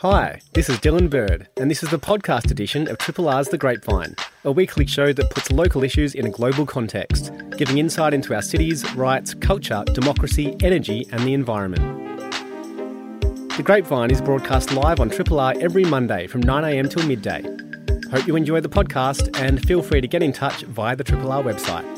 [0.00, 3.56] Hi, this is Dylan Bird, and this is the podcast edition of Triple R's The
[3.56, 8.34] Grapevine, a weekly show that puts local issues in a global context, giving insight into
[8.34, 12.20] our cities, rights, culture, democracy, energy, and the environment.
[13.56, 17.40] The Grapevine is broadcast live on Triple R every Monday from 9am till midday.
[18.10, 21.32] Hope you enjoy the podcast and feel free to get in touch via the Triple
[21.32, 21.95] R website.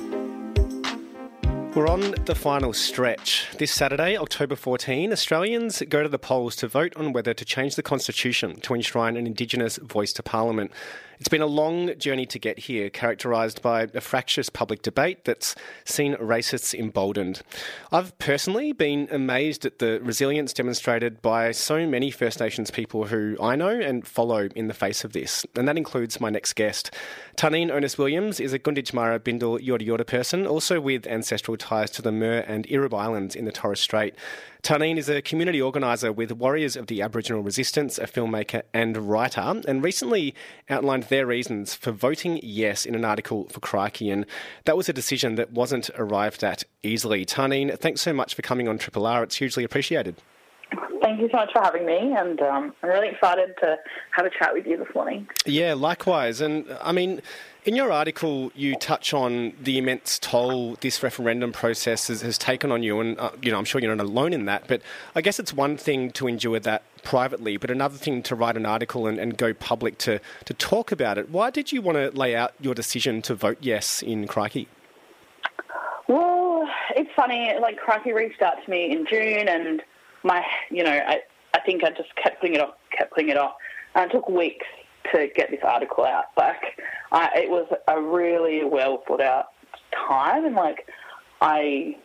[1.75, 3.47] We're on the final stretch.
[3.59, 7.77] This Saturday, October 14, Australians go to the polls to vote on whether to change
[7.77, 10.73] the Constitution to enshrine an Indigenous voice to Parliament.
[11.19, 15.57] It's been a long journey to get here, characterised by a fractious public debate that's
[15.85, 17.43] seen racists emboldened.
[17.91, 23.37] I've personally been amazed at the resilience demonstrated by so many First Nations people who
[23.43, 26.95] I know and follow in the face of this, and that includes my next guest.
[27.37, 32.03] Tarneen Onus Williams is a Gunditjmara Bindal Yorta Yorta person, also with ancestral ties to
[32.03, 34.15] the Mer and Irib Islands in the Torres Strait.
[34.63, 39.63] Tarneen is a community organiser with Warriors of the Aboriginal Resistance, a filmmaker and writer,
[39.67, 40.35] and recently
[40.69, 44.11] outlined their reasons for voting yes in an article for Crikey.
[44.11, 44.27] And
[44.65, 47.25] that was a decision that wasn't arrived at easily.
[47.25, 49.23] Tarneen, thanks so much for coming on Triple R.
[49.23, 50.17] It's hugely appreciated.
[51.01, 53.77] Thank you so much for having me, and um, I'm really excited to
[54.11, 55.27] have a chat with you this morning.
[55.47, 56.41] Yeah, likewise.
[56.41, 57.23] And I mean,
[57.65, 62.71] in your article, you touch on the immense toll this referendum process has, has taken
[62.71, 64.65] on you, and uh, you know I'm sure you're not alone in that.
[64.69, 64.83] But
[65.15, 68.67] I guess it's one thing to endure that privately, but another thing to write an
[68.67, 71.31] article and, and go public to to talk about it.
[71.31, 74.69] Why did you want to lay out your decision to vote yes in Crikey?
[76.09, 77.55] Well, it's funny.
[77.61, 79.83] Like Crikey reached out to me in June, and
[80.23, 81.21] my, you know, I,
[81.55, 83.55] I think I just kept putting it off, kept putting it off.
[83.95, 84.67] And it took weeks
[85.13, 86.27] to get this article out.
[86.37, 86.81] Like,
[87.13, 89.47] I, it was a really well thought out
[90.09, 90.87] time, and like,
[91.41, 91.97] I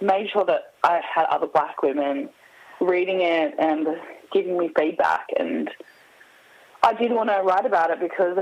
[0.00, 2.28] made sure that I had other black women
[2.80, 3.86] reading it and
[4.32, 5.70] giving me feedback, and
[6.82, 8.38] I did want to write about it because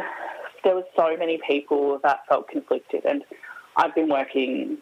[0.64, 3.22] there were so many people that felt conflicted, and
[3.76, 4.78] I've been working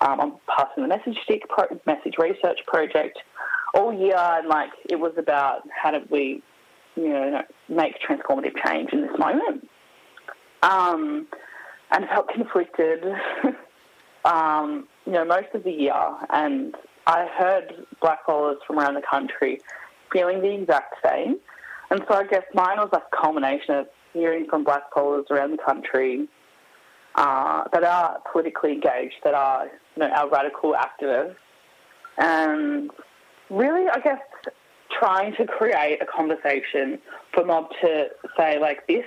[0.00, 3.18] um, on passing the message stick pro- message research project
[3.74, 6.42] all year, and like it was about how do we,
[6.96, 9.68] you know, make transformative change in this moment.
[10.62, 11.26] Um,
[11.90, 13.04] and felt conflicted,
[14.24, 15.94] um, you know, most of the year.
[16.30, 16.74] And
[17.06, 19.60] I heard blackfellas from around the country
[20.12, 21.36] feeling the exact same.
[21.90, 25.50] And so I guess mine was like a culmination of hearing from black followers around
[25.50, 26.28] the country
[27.16, 31.36] uh, that are politically engaged, that are, you know, our radical activists,
[32.18, 32.90] and
[33.54, 34.20] really, I guess,
[34.90, 36.98] trying to create a conversation
[37.32, 39.04] for Mob to say, like, this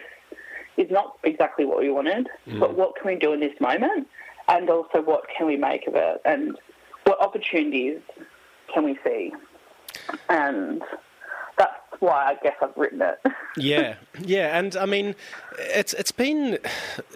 [0.78, 2.60] is not exactly what we wanted, mm.
[2.60, 4.08] but what can we do in this moment?
[4.48, 6.22] And also, what can we make of it?
[6.24, 6.58] And
[7.06, 8.00] what opportunities
[8.74, 9.34] can we see?
[10.30, 10.82] And
[11.58, 13.20] that's why I guess I've written it.
[13.58, 15.16] yeah, yeah, and I mean,
[15.58, 16.60] it's it's been,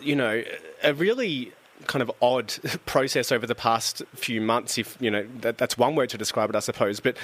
[0.01, 0.43] you know,
[0.83, 1.53] a really
[1.91, 2.53] kind of odd
[2.85, 4.77] process over the past few months.
[4.77, 6.99] If you know, that, that's one word to describe it, I suppose.
[6.99, 7.17] But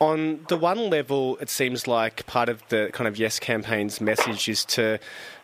[0.00, 4.48] on the one level, it seems like part of the kind of Yes campaign's message
[4.48, 4.98] is to,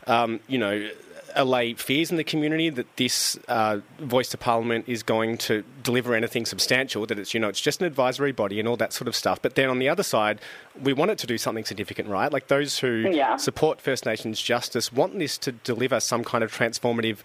[0.06, 0.90] um, you know,
[1.34, 6.14] allay fears in the community that this uh, voice to parliament is going to deliver
[6.14, 9.06] anything substantial that it's you know it's just an advisory body and all that sort
[9.06, 10.40] of stuff but then on the other side
[10.80, 13.36] we want it to do something significant right like those who yeah.
[13.36, 17.18] support first nations justice want this to deliver some kind of transformative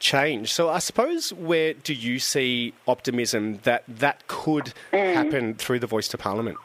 [0.00, 5.14] change so i suppose where do you see optimism that that could mm.
[5.14, 6.56] happen through the voice to parliament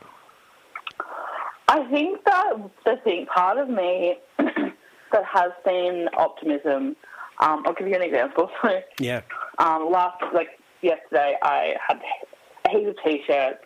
[1.67, 2.53] I think that
[2.85, 6.95] the thing, part of me that has seen optimism.
[7.41, 8.49] Um, I'll give you an example.
[8.61, 9.21] So, yeah.
[9.57, 10.49] Um, last, like
[10.81, 11.99] yesterday, I had
[12.65, 13.59] a heap of t-shirts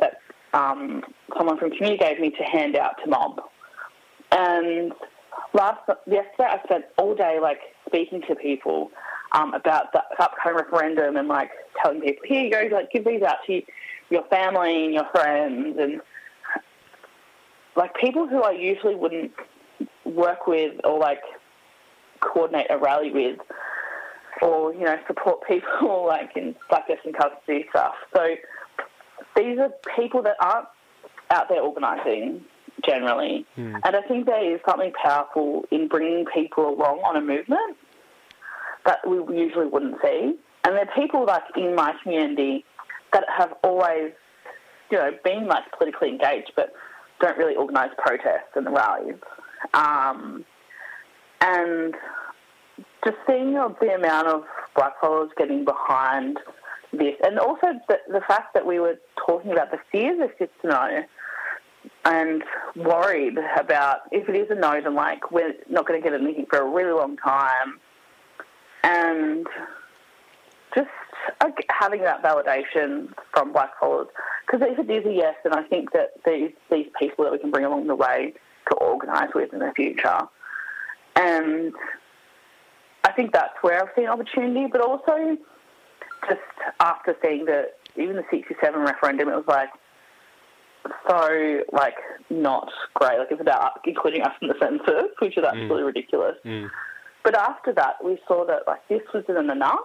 [0.00, 0.18] that
[0.52, 1.02] um,
[1.36, 3.40] someone from community gave me to hand out to mob.
[4.32, 4.92] And
[5.52, 8.90] last yesterday, I spent all day like speaking to people
[9.32, 11.50] um, about the upcoming referendum and like
[11.82, 13.62] telling people, here you go, like give these out to
[14.10, 16.00] your family and your friends and
[17.76, 19.32] like people who I usually wouldn't
[20.04, 21.20] work with or like
[22.20, 23.38] coordinate a rally with
[24.42, 27.94] or, you know, support people like in black death and custody stuff.
[28.14, 28.34] So
[29.36, 30.68] these are people that aren't
[31.30, 32.44] out there organising
[32.86, 33.46] generally.
[33.56, 33.80] Mm.
[33.84, 37.76] And I think there is something powerful in bringing people along on a movement
[38.84, 40.34] that we usually wouldn't see.
[40.64, 42.64] And they're people like in my community
[43.12, 44.12] that have always,
[44.90, 46.72] you know, been like politically engaged but
[47.20, 49.16] don't really organise protests and rallies.
[49.72, 50.44] Um,
[51.40, 51.94] and
[53.04, 54.44] just seeing of the amount of
[54.76, 56.38] blackfellas getting behind
[56.92, 58.96] this, and also the, the fact that we were
[59.26, 61.04] talking about the fears of to No,
[62.04, 62.42] and
[62.76, 66.46] worried about if it is a no, then like we're not going to get anything
[66.48, 67.78] for a really long time,
[68.84, 69.46] and
[70.74, 70.90] just
[71.70, 74.06] having that validation from blackfellas.
[74.46, 77.38] Because if it is a yes, then I think that there's these people that we
[77.38, 78.34] can bring along the way
[78.68, 80.20] to organise with in the future,
[81.16, 81.72] and
[83.04, 84.66] I think that's where I've seen opportunity.
[84.70, 85.36] But also,
[86.28, 86.40] just
[86.80, 89.70] after seeing that even the '67 referendum, it was like
[91.08, 91.96] so like
[92.28, 93.18] not great.
[93.18, 95.86] Like it's about including us in the census, which is absolutely mm.
[95.86, 96.36] ridiculous.
[96.44, 96.70] Mm.
[97.24, 99.80] But after that, we saw that like this wasn't enough.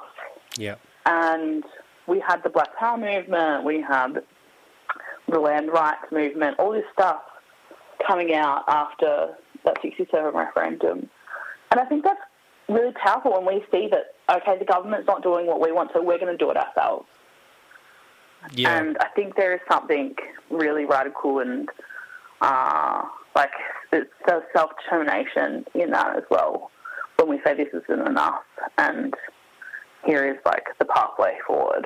[0.58, 0.76] Yeah.
[1.06, 1.64] And
[2.06, 3.64] we had the Black Power movement.
[3.64, 4.22] We had
[5.28, 6.60] the land rights movement.
[6.60, 7.22] All this stuff
[8.06, 11.10] coming out after that 67 referendum.
[11.72, 12.20] And I think that's
[12.68, 16.02] really powerful when we see that, okay, the government's not doing what we want, so
[16.02, 17.06] we're going to do it ourselves.
[18.52, 18.78] Yeah.
[18.78, 20.16] And I think there is something
[20.50, 21.68] really radical and
[22.42, 23.04] uh,
[23.36, 23.52] like
[23.92, 26.72] it's self determination in that as well.
[27.20, 28.44] When we say this isn't enough,
[28.78, 29.14] and
[30.06, 31.86] here is like the pathway forward.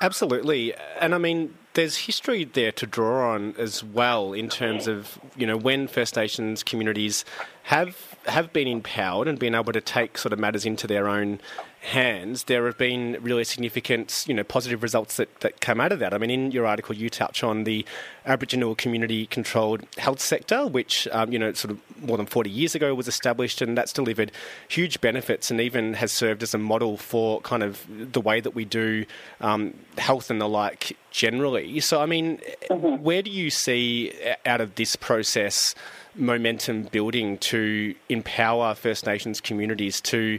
[0.00, 5.18] Absolutely, and I mean, there's history there to draw on as well in terms of
[5.36, 7.24] you know when First Nations communities
[7.64, 11.40] have have been empowered and been able to take sort of matters into their own
[11.84, 15.98] hands, there have been really significant, you know, positive results that, that come out of
[15.98, 16.14] that.
[16.14, 17.84] I mean, in your article, you touch on the
[18.24, 22.94] Aboriginal community-controlled health sector, which, um, you know, sort of more than 40 years ago
[22.94, 24.32] was established, and that's delivered
[24.68, 28.54] huge benefits and even has served as a model for kind of the way that
[28.54, 29.04] we do
[29.42, 31.80] um, health and the like generally.
[31.80, 32.38] So, I mean,
[32.70, 33.02] mm-hmm.
[33.02, 34.10] where do you see
[34.46, 35.74] out of this process
[36.16, 40.38] momentum building to empower First Nations communities to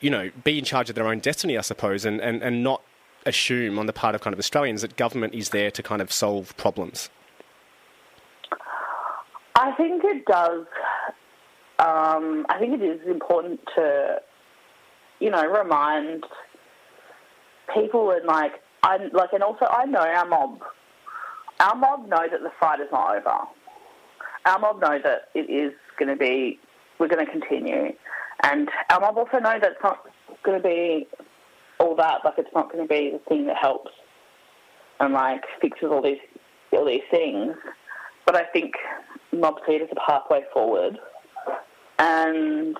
[0.00, 2.82] you know, be in charge of their own destiny, I suppose, and, and, and not
[3.26, 6.12] assume on the part of kind of Australians that government is there to kind of
[6.12, 7.10] solve problems?
[9.54, 10.66] I think it does.
[11.78, 14.20] Um, I think it is important to,
[15.18, 16.24] you know, remind
[17.74, 18.52] people and like
[18.82, 20.60] I like, and also I know our mob.
[21.60, 23.38] Our mob know that the fight is not over.
[24.46, 26.58] Our mob know that it is going to be.
[26.98, 27.92] We're going to continue.
[28.42, 30.04] And um, I've also know that it's not
[30.44, 31.06] going to be
[31.78, 32.20] all that.
[32.24, 33.90] Like it's not going to be the thing that helps
[35.00, 36.18] and like fixes all these
[36.72, 37.54] all these things.
[38.26, 38.74] But I think
[39.32, 40.98] mob see is a pathway forward,
[41.98, 42.76] and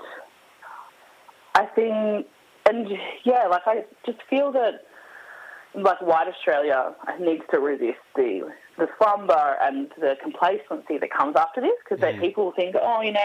[1.55, 2.27] I think,
[2.69, 2.89] and
[3.25, 4.85] yeah, like I just feel that
[5.75, 11.61] like white Australia needs to resist the the slumber and the complacency that comes after
[11.61, 12.21] this because mm.
[12.21, 13.21] people think, oh, you know,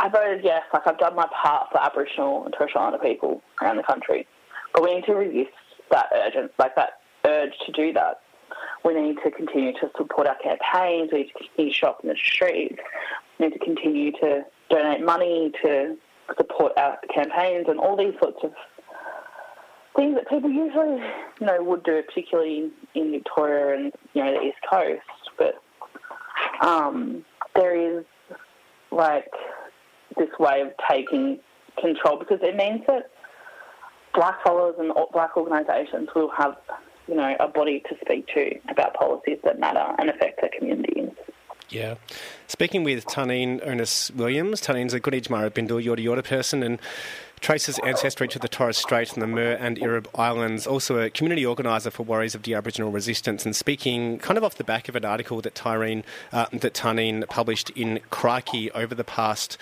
[0.00, 3.42] I voted yes, like I've done my part for Aboriginal and Torres Strait Islander people
[3.60, 4.26] around the country.
[4.72, 5.50] But we need to resist
[5.90, 8.20] that urgent, like that urge to do that.
[8.82, 11.10] We need to continue to support our campaigns.
[11.12, 12.78] We need to continue shop in the streets.
[13.38, 15.98] We need to continue to donate money to
[16.34, 18.52] support our campaigns and all these sorts of
[19.96, 21.02] things that people usually,
[21.40, 25.02] you know, would do, particularly in Victoria and you know the East Coast.
[25.36, 25.60] But
[26.66, 27.22] um,
[27.54, 28.04] there is
[28.90, 29.28] like
[30.16, 31.38] this way of taking
[31.80, 33.10] control because it means that
[34.14, 36.56] blackfellas and black organisations will have,
[37.06, 41.10] you know, a body to speak to about policies that matter and affect their communities.
[41.68, 41.94] Yeah.
[42.48, 46.80] Speaking with Tarneen Onus Williams, Tarneen's a Gunditjmara Bindal Yorta Yorta person and
[47.40, 51.46] traces ancestry to the Torres Strait and the Mer and Irib Islands, also a community
[51.46, 54.96] organiser for Warriors of the Aboriginal Resistance, and speaking kind of off the back of
[54.96, 56.02] an article that Tyrene,
[56.32, 59.56] uh, that Tarneen published in Crikey over the past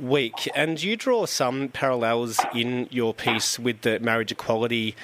[0.00, 4.94] week, and you draw some parallels in your piece with the marriage equality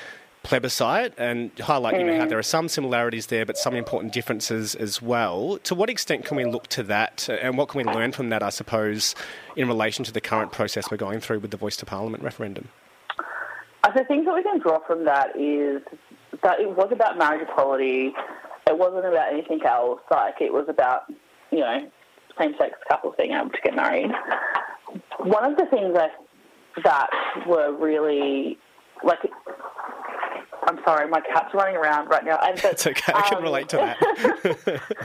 [0.44, 2.28] plebiscite and highlight you know, how mm.
[2.28, 5.58] there are some similarities there but some important differences as well.
[5.64, 8.42] To what extent can we look to that and what can we learn from that,
[8.42, 9.14] I suppose,
[9.56, 12.68] in relation to the current process we're going through with the Voice to Parliament referendum?
[13.94, 15.80] The things that we can draw from that is
[16.42, 18.12] that it was about marriage equality.
[18.66, 20.00] It wasn't about anything else.
[20.10, 21.02] Like it was about,
[21.50, 21.90] you know,
[22.38, 24.10] same-sex couples being able to get married
[25.18, 26.10] one of the things that
[26.82, 27.08] that
[27.46, 28.58] were really
[29.02, 29.20] like
[30.66, 32.38] I'm sorry, my cat's running around right now.
[32.42, 33.12] And That's okay.
[33.14, 33.98] I can um, relate to that.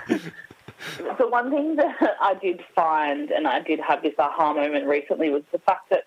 [1.17, 5.29] the one thing that I did find, and I did have this aha moment recently,
[5.29, 6.05] was the fact that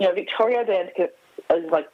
[0.00, 1.86] you know Victoria banned is like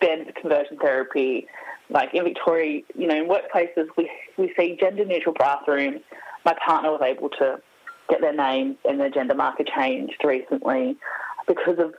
[0.00, 1.46] banned conversion therapy.
[1.88, 6.00] Like in Victoria, you know, in workplaces we we see gender neutral bathrooms.
[6.44, 7.60] My partner was able to
[8.10, 10.96] get their names and their gender marker changed recently
[11.46, 11.94] because of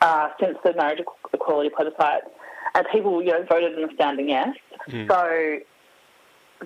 [0.00, 1.00] uh, since the marriage
[1.32, 2.22] equality plebiscite,
[2.74, 4.56] and people you know voted in a standing yes.
[4.88, 5.08] Mm.
[5.08, 5.58] So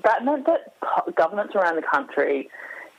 [0.04, 0.74] that meant that
[1.16, 2.48] governments around the country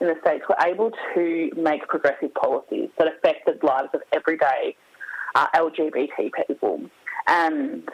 [0.00, 4.76] in the states were able to make progressive policies that affected lives of everyday
[5.34, 6.80] uh, LGBT people.
[7.26, 7.88] And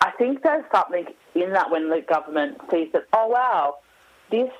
[0.00, 3.76] I think there's something in that when the government sees that, oh wow,
[4.30, 4.50] this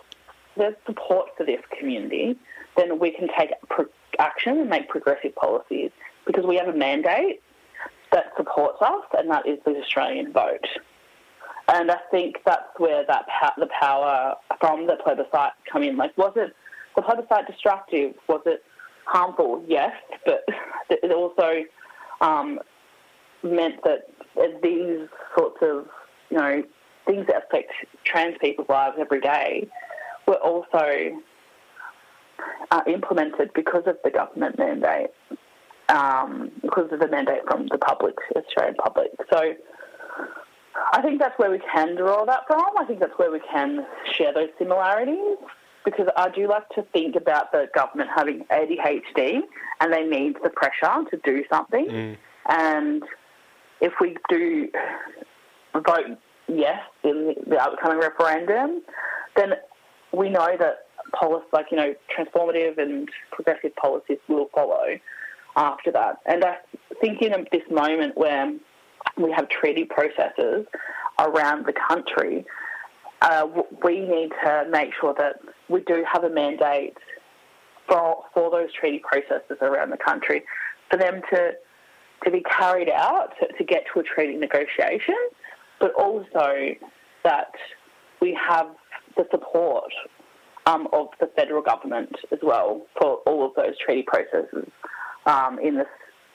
[0.56, 2.36] there's support for this community,
[2.76, 3.50] then we can take
[4.18, 5.90] action and make progressive policies
[6.26, 7.40] because we have a mandate
[8.12, 10.66] that supports us, and that is the Australian vote.
[11.68, 13.26] And I think that's where that
[13.58, 15.96] the power from the plebiscite come in.
[15.96, 16.54] Like, was it
[16.94, 18.14] the plebiscite destructive?
[18.28, 18.62] Was it
[19.04, 19.64] harmful?
[19.66, 19.92] Yes,
[20.24, 20.44] but
[20.90, 21.64] it also
[22.20, 22.60] um,
[23.42, 24.08] meant that
[24.62, 25.86] these sorts of,
[26.30, 26.62] you know,
[27.06, 27.72] things that affect
[28.04, 29.68] trans people's lives every day
[30.26, 31.20] were also
[32.70, 35.10] uh, implemented because of the government mandate,
[35.88, 39.10] um, because of the mandate from the public, Australian public.
[39.32, 39.54] So
[40.92, 42.64] I think that's where we can draw that from.
[42.78, 45.38] I think that's where we can share those similarities
[45.84, 49.40] because I do like to think about the government having ADHD
[49.80, 51.86] and they need the pressure to do something.
[51.86, 52.16] Mm.
[52.48, 53.02] And
[53.80, 54.68] if we do
[55.74, 56.18] vote
[56.48, 58.82] yes in the upcoming referendum,
[59.36, 59.54] then
[60.16, 64.98] we know that policy, like you know, transformative and progressive policies will follow
[65.56, 66.18] after that.
[66.26, 66.56] And I
[67.00, 68.52] think in this moment where
[69.16, 70.66] we have treaty processes
[71.18, 72.44] around the country,
[73.22, 73.46] uh,
[73.84, 75.36] we need to make sure that
[75.68, 76.96] we do have a mandate
[77.88, 80.42] for for those treaty processes around the country
[80.90, 81.52] for them to
[82.24, 85.14] to be carried out to, to get to a treaty negotiation,
[85.78, 86.74] but also
[87.24, 87.52] that
[88.20, 88.68] we have
[89.16, 89.92] the support
[90.66, 94.68] um, of the federal government as well for all of those treaty processes
[95.26, 95.86] um, in this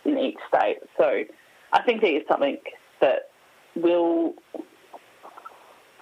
[0.05, 0.77] in each state.
[0.97, 1.23] So
[1.73, 2.57] I think there is something
[3.01, 3.29] that
[3.75, 4.33] will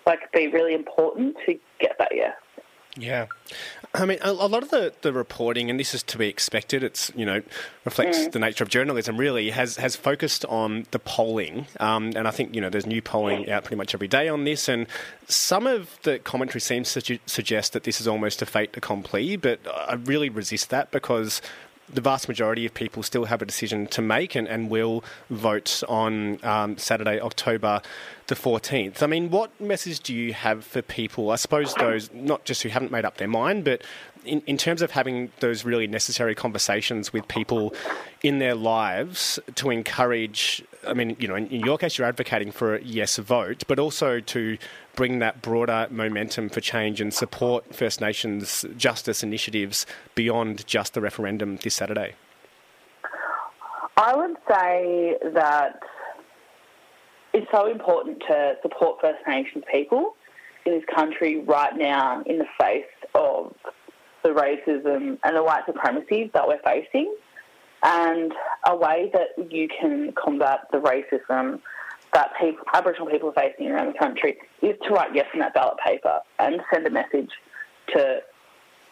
[0.05, 2.33] like be really important to get that yes.
[2.99, 3.27] Yeah.
[3.93, 6.83] I mean, a, a, lot of the, the reporting, and this is to be expected,
[6.83, 7.41] it's, you know,
[7.85, 8.31] reflects mm.
[8.31, 11.65] the nature of journalism really, has, has focused on the polling.
[11.79, 14.43] Um, and I think, you know, there's new polling out pretty much every day on
[14.43, 14.67] this.
[14.67, 14.85] And
[15.27, 19.59] some of the commentary seems to suggest that this is almost a fait accompli, but
[19.65, 21.41] I really resist that because
[21.93, 25.83] the vast majority of people still have a decision to make and, and will vote
[25.87, 27.81] on um, Saturday, October
[28.27, 29.01] the 14th.
[29.01, 31.31] I mean, what message do you have for people?
[31.31, 33.81] I suppose those, not just who haven't made up their mind, but
[34.25, 37.73] in, in terms of having those really necessary conversations with people
[38.21, 42.51] in their lives to encourage, I mean, you know, in, in your case, you're advocating
[42.51, 44.57] for a yes vote, but also to
[44.95, 49.85] bring that broader momentum for change and support First Nations justice initiatives
[50.15, 52.15] beyond just the referendum this Saturday?
[53.97, 55.79] I would say that
[57.33, 60.15] it's so important to support First Nations people
[60.65, 62.85] in this country right now in the face
[63.15, 63.53] of
[64.23, 67.13] the racism and the white supremacy that we're facing.
[67.81, 68.33] And
[68.65, 71.61] a way that you can combat the racism
[72.13, 75.53] that people, Aboriginal people are facing around the country is to write yes in that
[75.53, 77.29] ballot paper and send a message
[77.93, 78.19] to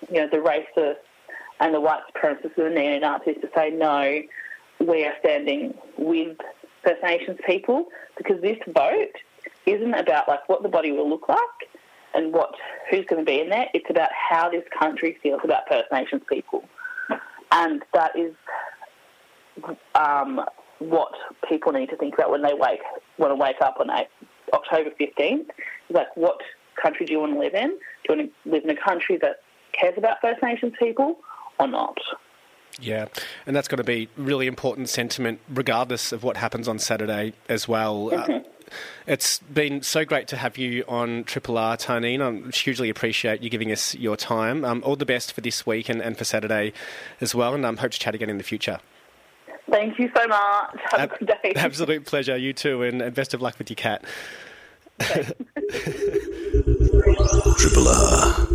[0.09, 0.97] you know the racists
[1.59, 4.21] and the white supremacists and the neo-Nazis to say no,
[4.79, 6.37] we are standing with
[6.83, 9.15] First Nations people because this vote
[9.65, 11.39] isn't about like what the body will look like
[12.17, 12.53] and what
[12.89, 13.67] who's going to be in there.
[13.73, 16.65] It's about how this country feels about First Nations people,
[17.51, 18.33] and that is
[19.95, 20.41] um,
[20.79, 21.13] what
[21.47, 22.81] people need to think about when they wake
[23.17, 23.89] want to wake up on
[24.51, 25.47] October fifteenth.
[25.89, 26.39] Like, what
[26.81, 27.69] country do you want to live in?
[27.69, 27.77] Do
[28.09, 29.37] you want to live in a country that
[29.71, 31.19] cares about First Nations people
[31.59, 31.97] or not?
[32.79, 33.07] Yeah,
[33.47, 37.67] and that's going to be really important sentiment, regardless of what happens on Saturday as
[37.67, 38.13] well.
[38.13, 38.31] Uh, mm-hmm.
[38.31, 38.39] Uh,
[39.05, 42.21] it's been so great to have you on Triple R, Tarneen.
[42.21, 44.63] I hugely appreciate you giving us your time.
[44.65, 46.73] Um, all the best for this week and, and for Saturday
[47.21, 48.79] as well, and um, hope to chat again in the future.
[49.69, 50.79] Thank you so much.
[50.91, 51.53] Have a good day.
[51.55, 52.37] Absolute pleasure.
[52.37, 54.03] You too, and, and best of luck with your cat.
[57.57, 58.47] Triple R.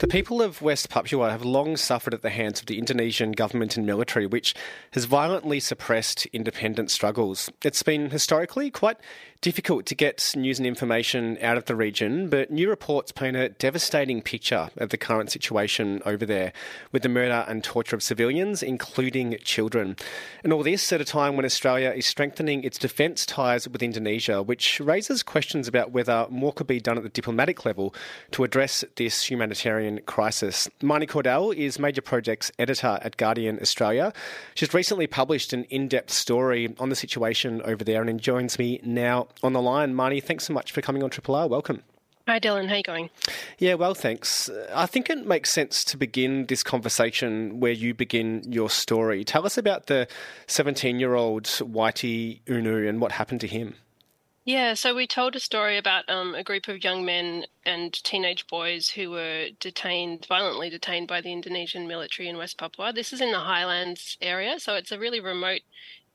[0.00, 3.76] The people of West Papua have long suffered at the hands of the Indonesian government
[3.76, 4.54] and military, which
[4.92, 7.50] has violently suppressed independent struggles.
[7.64, 8.98] It's been historically quite
[9.40, 13.48] difficult to get news and information out of the region, but new reports paint a
[13.48, 16.52] devastating picture of the current situation over there
[16.90, 19.94] with the murder and torture of civilians, including children.
[20.42, 24.42] And all this at a time when Australia is strengthening its defence ties with Indonesia,
[24.42, 27.94] which raises questions about whether more could be done at the diplomatic level
[28.32, 30.68] to address this humanitarian crisis.
[30.80, 34.12] Marni Cordell is Major Projects Editor at Guardian Australia.
[34.54, 38.80] She's recently published an in depth story on the situation over there and joins me
[38.82, 39.94] now on the line.
[39.94, 41.48] Marni, thanks so much for coming on Triple R.
[41.48, 41.82] Welcome.
[42.28, 42.68] Hi, Dylan.
[42.68, 43.08] How you going?
[43.58, 44.50] Yeah, well, thanks.
[44.74, 49.24] I think it makes sense to begin this conversation where you begin your story.
[49.24, 50.06] Tell us about the
[50.46, 53.76] 17 year old Witi Unu and what happened to him.
[54.44, 58.46] Yeah, so we told a story about um, a group of young men and teenage
[58.46, 62.92] boys who were detained, violently detained by the Indonesian military in West Papua.
[62.94, 65.60] This is in the highlands area, so it's a really remote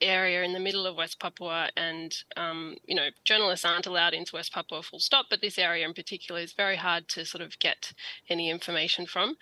[0.03, 4.35] area in the middle of West Papua, and um, you know journalists aren't allowed into
[4.35, 5.27] West Papua full stop.
[5.29, 7.93] But this area in particular is very hard to sort of get
[8.29, 9.37] any information from.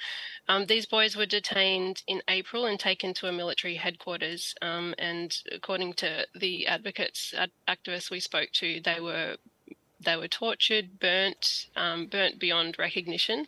[0.48, 4.56] Um, these boys were detained in April and taken to a military headquarters.
[4.62, 9.38] Um, and according to the advocates, ad- activists we spoke to, they were
[10.03, 13.48] they were tortured, burnt, um, burnt beyond recognition,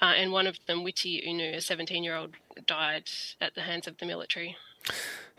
[0.00, 2.34] uh, and one of them, Witi Unu, a 17-year-old,
[2.66, 3.08] died
[3.40, 4.56] at the hands of the military.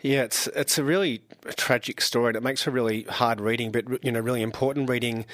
[0.00, 1.22] Yeah, it's it's a really
[1.56, 2.28] tragic story.
[2.28, 5.24] And it makes for really hard reading, but you know, really important reading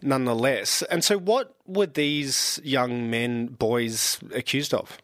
[0.00, 0.82] nonetheless.
[0.82, 4.98] And so, what were these young men, boys, accused of?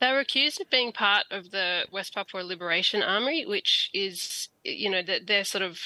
[0.00, 4.90] They were accused of being part of the West Papua Liberation Army, which is, you
[4.90, 5.78] know, that they're sort of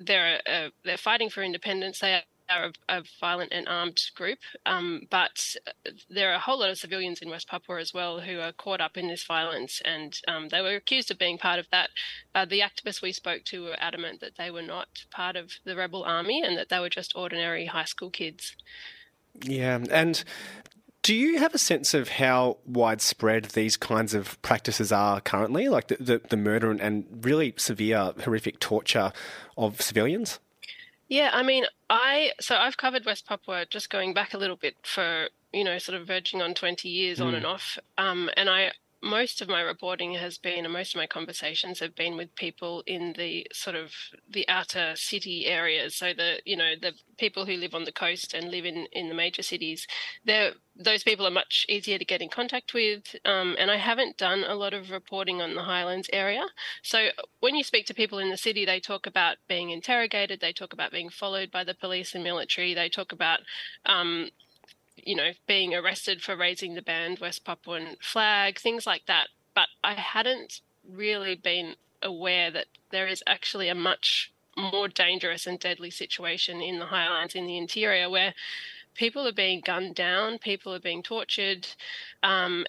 [0.00, 1.98] they're uh, they're fighting for independence.
[1.98, 5.56] They are a, a, violent and armed group, um, but
[6.08, 8.80] there are a whole lot of civilians in West Papua as well who are caught
[8.80, 11.90] up in this violence, and um, they were accused of being part of that.
[12.34, 15.76] Uh, the activists we spoke to were adamant that they were not part of the
[15.76, 18.56] rebel army and that they were just ordinary high school kids.
[19.42, 20.22] Yeah, and
[21.04, 25.88] do you have a sense of how widespread these kinds of practices are currently, like
[25.88, 29.12] the, the, the murder and, and really severe, horrific torture
[29.56, 30.40] of civilians?
[31.08, 34.76] Yeah, I mean, I so I've covered West Papua just going back a little bit
[34.82, 37.26] for you know sort of verging on twenty years mm.
[37.26, 38.72] on and off, um, and I
[39.04, 42.82] most of my reporting has been, and most of my conversations have been with people
[42.86, 43.92] in the sort of
[44.28, 45.94] the outer city areas.
[45.94, 49.08] So the you know the people who live on the coast and live in in
[49.08, 49.86] the major cities.
[50.24, 53.14] They're those people are much easier to get in contact with.
[53.24, 56.46] Um, and I haven't done a lot of reporting on the Highlands area.
[56.82, 57.08] So
[57.40, 60.72] when you speak to people in the city, they talk about being interrogated, they talk
[60.72, 63.40] about being followed by the police and military, they talk about
[63.86, 64.30] um,
[65.06, 69.28] you know, being arrested for raising the banned West Papuan flag, things like that.
[69.54, 75.58] But I hadn't really been aware that there is actually a much more dangerous and
[75.58, 78.34] deadly situation in the highlands in the interior where
[78.94, 81.66] people are being gunned down, people are being tortured,
[82.22, 82.64] um,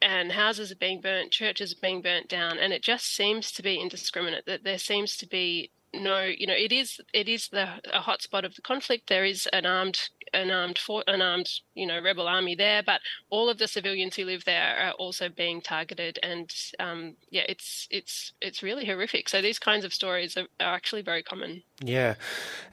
[0.00, 3.62] and houses are being burnt, churches are being burnt down, and it just seems to
[3.62, 4.46] be indiscriminate.
[4.46, 8.44] That there seems to be no, you know, it is it is the a hotspot
[8.44, 9.08] of the conflict.
[9.08, 13.00] There is an armed an armed fort, an armed you know rebel army there, but
[13.30, 17.86] all of the civilians who live there are also being targeted, and um, yeah, it's
[17.90, 19.28] it's it's really horrific.
[19.28, 21.62] So these kinds of stories are, are, actually very common.
[21.80, 22.14] Yeah,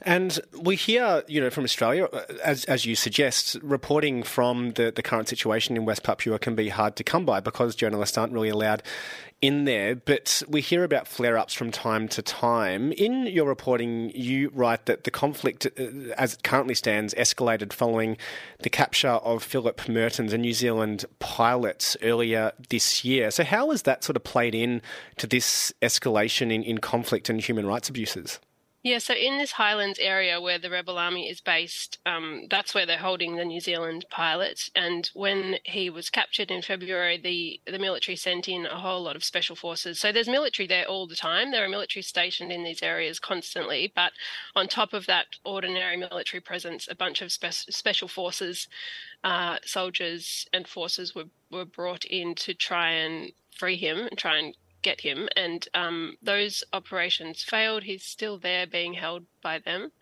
[0.02, 4.92] and we hear you know from Australia, uh, as as you suggest, reporting from the
[4.94, 8.32] the current situation in West Papua can be hard to come by because journalists aren't
[8.32, 8.82] really allowed
[9.40, 12.92] in there, but we hear about flare ups from time to time.
[12.92, 18.16] In your reporting, you write that the conflict, uh, as it currently stands, escalated following
[18.60, 23.30] the capture of Phillip Mehrtens, a New Zealand pilot, earlier this year.
[23.30, 24.82] So, how has that sort of played in
[25.18, 28.40] to this escalation in, in conflict and human rights abuses?
[28.82, 32.86] Yeah, so in this Highlands area where the rebel army is based, um, that's where
[32.86, 34.70] they're holding the New Zealand pilot.
[34.74, 39.16] And when he was captured in February, the the military sent in a whole lot
[39.16, 40.00] of special forces.
[40.00, 41.50] So there's military there all the time.
[41.50, 43.92] There are military stationed in these areas constantly.
[43.94, 44.12] But
[44.56, 48.66] on top of that ordinary military presence, a bunch of spe- special forces,
[49.22, 54.38] uh, soldiers and forces were were brought in to try and free him and try
[54.38, 55.28] and get him.
[55.36, 57.84] And um, those operations failed.
[57.84, 59.92] He's still there being held by them.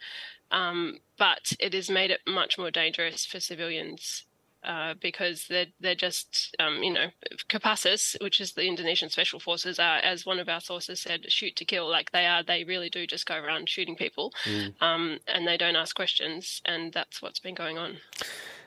[0.50, 4.24] Um, but it has made it much more dangerous for civilians
[4.64, 7.06] uh, because they're they're just um, you know
[7.48, 11.54] Kopassus, which is the Indonesian Special Forces, are as one of our sources said, shoot
[11.56, 11.88] to kill.
[11.88, 14.74] Like they are, they really do just go around shooting people, mm.
[14.82, 17.98] um, and they don't ask questions, and that's what's been going on.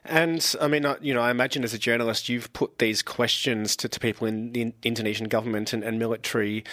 [0.04, 3.90] And I mean, you know, I imagine as a journalist, you've put these questions to,
[3.90, 6.64] to people in the Indonesian government and, and military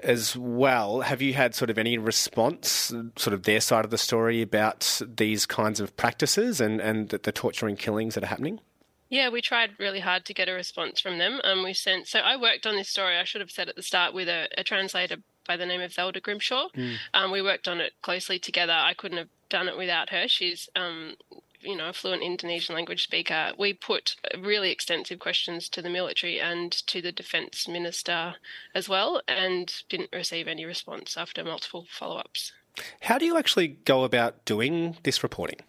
[0.00, 1.00] as well.
[1.00, 5.00] Have you had sort of any response, sort of their side of the story about
[5.04, 8.60] these kinds of practices and, and the, the torture and killings that are happening?
[9.08, 11.40] Yeah, we tried really hard to get a response from them.
[11.44, 12.08] Um, we sent.
[12.08, 13.16] So I worked on this story.
[13.16, 15.92] I should have said at the start with a, a translator by the name of
[15.92, 16.68] Zelda Grimshaw.
[16.76, 16.96] Mm.
[17.14, 18.72] Um, we worked on it closely together.
[18.72, 20.26] I couldn't have done it without her.
[20.26, 21.14] She's um,
[21.60, 26.40] you know, a fluent Indonesian language speaker, we put really extensive questions to the military
[26.40, 28.36] and to the defence minister
[28.74, 32.52] as well, and didn't receive any response after multiple follow ups.
[33.00, 35.60] How do you actually go about doing this reporting?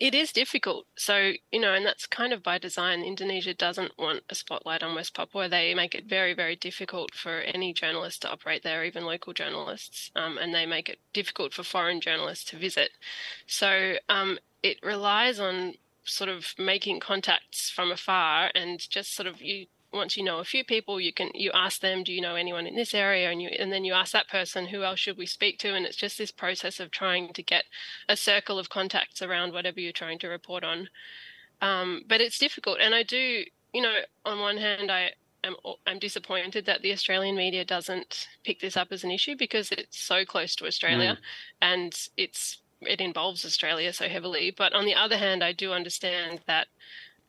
[0.00, 0.86] It is difficult.
[0.96, 3.02] So, you know, and that's kind of by design.
[3.02, 5.48] Indonesia doesn't want a spotlight on West Papua.
[5.48, 10.10] They make it very, very difficult for any journalist to operate there, even local journalists.
[10.16, 12.90] Um, and they make it difficult for foreign journalists to visit.
[13.46, 19.40] So um, it relies on sort of making contacts from afar and just sort of
[19.40, 22.34] you once you know a few people, you can you ask them, do you know
[22.34, 25.16] anyone in this area, and you and then you ask that person, who else should
[25.16, 27.64] we speak to, and it's just this process of trying to get
[28.08, 30.88] a circle of contacts around whatever you're trying to report on.
[31.62, 35.12] Um, but it's difficult, and I do, you know, on one hand, I
[35.44, 39.70] am I'm disappointed that the Australian media doesn't pick this up as an issue because
[39.70, 41.24] it's so close to Australia, mm.
[41.62, 44.50] and it's it involves Australia so heavily.
[44.56, 46.66] But on the other hand, I do understand that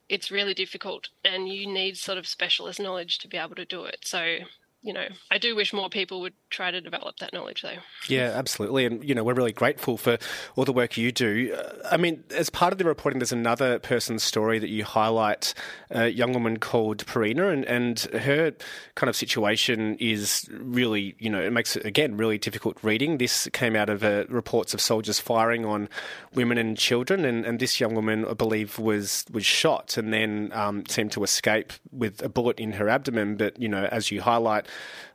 [0.10, 3.84] it's really difficult and you need sort of specialist knowledge to be able to do
[3.86, 4.00] it.
[4.04, 4.38] So
[4.86, 7.80] you know, I do wish more people would try to develop that knowledge, though.
[8.08, 8.86] Yeah, absolutely.
[8.86, 10.20] And, you know, we're really grateful for
[10.56, 11.58] all the work you do.
[11.58, 15.56] Uh, I mean, as part of the reporting, there's another person's story that you highlight,
[15.90, 18.54] a young woman called Parina, and, and her
[18.94, 23.18] kind of situation is really, you know, it makes it, again, really difficult reading.
[23.18, 25.90] This came out of uh, reports of soldiers firing on
[26.36, 30.52] women and children, and, and this young woman, I believe, was, was shot and then
[30.54, 33.36] um, seemed to escape with a bullet in her abdomen.
[33.36, 34.68] But, you know, as you highlight,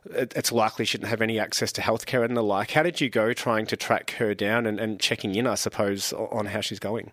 [0.05, 2.71] it's likely she didn't have any access to healthcare and the like.
[2.71, 6.13] How did you go trying to track her down and, and checking in, I suppose,
[6.13, 7.11] on how she's going?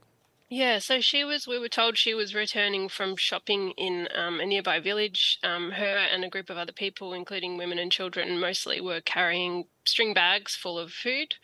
[0.50, 4.46] Yeah, so she was, we were told she was returning from shopping in um, a
[4.46, 5.38] nearby village.
[5.42, 9.66] Um, her and a group of other people, including women and children, mostly were carrying
[9.84, 11.34] string bags full of food.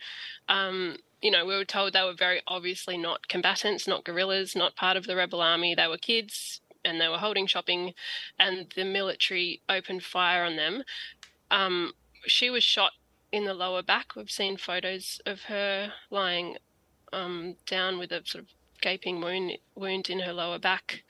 [0.49, 4.75] Um, you know, we were told they were very obviously not combatants, not guerrillas, not
[4.75, 5.75] part of the rebel army.
[5.75, 7.93] They were kids, and they were holding shopping,
[8.39, 10.83] and the military opened fire on them.
[11.51, 11.93] Um,
[12.25, 12.91] she was shot
[13.31, 14.15] in the lower back.
[14.15, 16.57] We've seen photos of her lying
[17.11, 18.49] um, down with a sort of
[18.81, 21.03] gaping wound, wound in her lower back.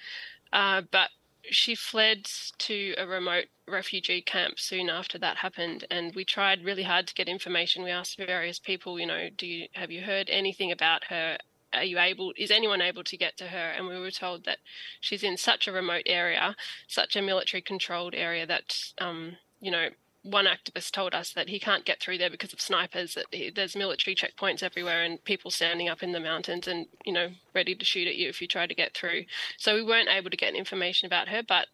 [0.52, 1.10] Uh, but
[1.52, 2.26] she fled
[2.58, 7.14] to a remote refugee camp soon after that happened and we tried really hard to
[7.14, 11.06] get information we asked various people you know do you have you heard anything about
[11.06, 11.38] her
[11.76, 13.72] are you able is anyone able to get to her?
[13.76, 14.60] And we were told that
[15.00, 16.56] she's in such a remote area
[16.88, 19.90] such a military controlled area that um, you know
[20.24, 23.14] one activist told us that he can't get through there because of snipers.
[23.14, 27.14] That he, there's military checkpoints everywhere and people standing up in the mountains and you
[27.14, 29.26] know ready to shoot at you if you try to get through.
[29.58, 31.68] So we weren't able to get information about her but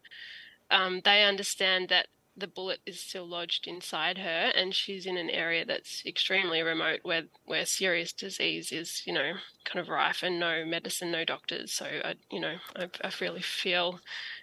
[0.70, 2.06] um, they understand that
[2.36, 7.00] the bullet is still lodged inside her and she's in an area that's extremely remote
[7.02, 9.32] where where serious disease is you know
[9.64, 13.42] kind of rife and no medicine no doctors so i you know i, I really
[13.42, 14.00] feel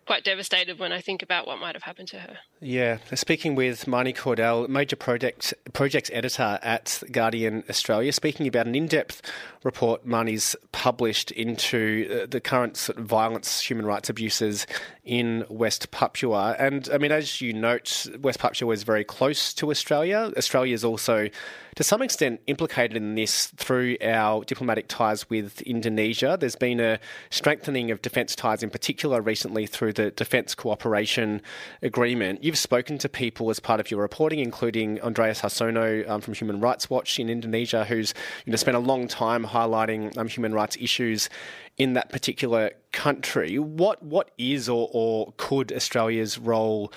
[0.09, 2.39] quite devastated when I think about what might have happened to her.
[2.61, 8.73] Yeah, speaking with Marni Cordell, major project projects editor at Guardian Australia, speaking about an
[8.73, 9.21] in-depth
[9.63, 14.65] report Marni's published into uh, the current sort of violence, human rights abuses
[15.03, 16.55] in West Papua.
[16.59, 20.31] And I mean, as you note, West Papua is very close to Australia.
[20.37, 21.29] Australia is also
[21.75, 26.37] to some extent implicated in this through our diplomatic ties with Indonesia.
[26.37, 31.41] There's been a strengthening of defence ties in particular recently through the Defence Cooperation
[31.81, 32.43] Agreement.
[32.43, 36.59] You've spoken to people as part of your reporting, including Andreas Harsono um, from Human
[36.59, 38.13] Rights Watch in Indonesia, who's
[38.45, 41.29] you know, spent a long time highlighting um, human rights issues
[41.77, 43.57] in that particular country.
[43.57, 46.91] What what is or, or could Australia's role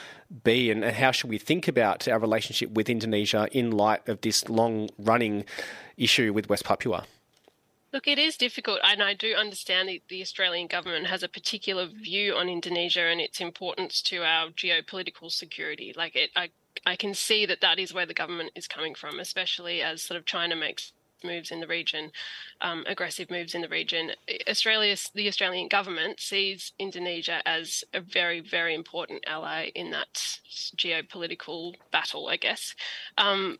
[0.44, 4.20] be, and, and how should we think about our relationship with Indonesia in light of
[4.20, 5.44] this long running
[5.96, 7.04] issue with West Papua?
[7.92, 11.86] Look, it is difficult, and I do understand that the Australian government has a particular
[11.86, 15.92] view on Indonesia and its importance to our geopolitical security.
[15.94, 16.48] Like it, I,
[16.86, 20.16] I can see that that is where the government is coming from, especially as sort
[20.16, 22.12] of China makes moves in the region,
[22.60, 24.12] um, aggressive moves in the region.
[24.48, 30.38] Australia, the Australian government sees Indonesia as a very, very important ally in that
[30.76, 32.74] geopolitical battle, I guess.
[33.16, 33.58] Um,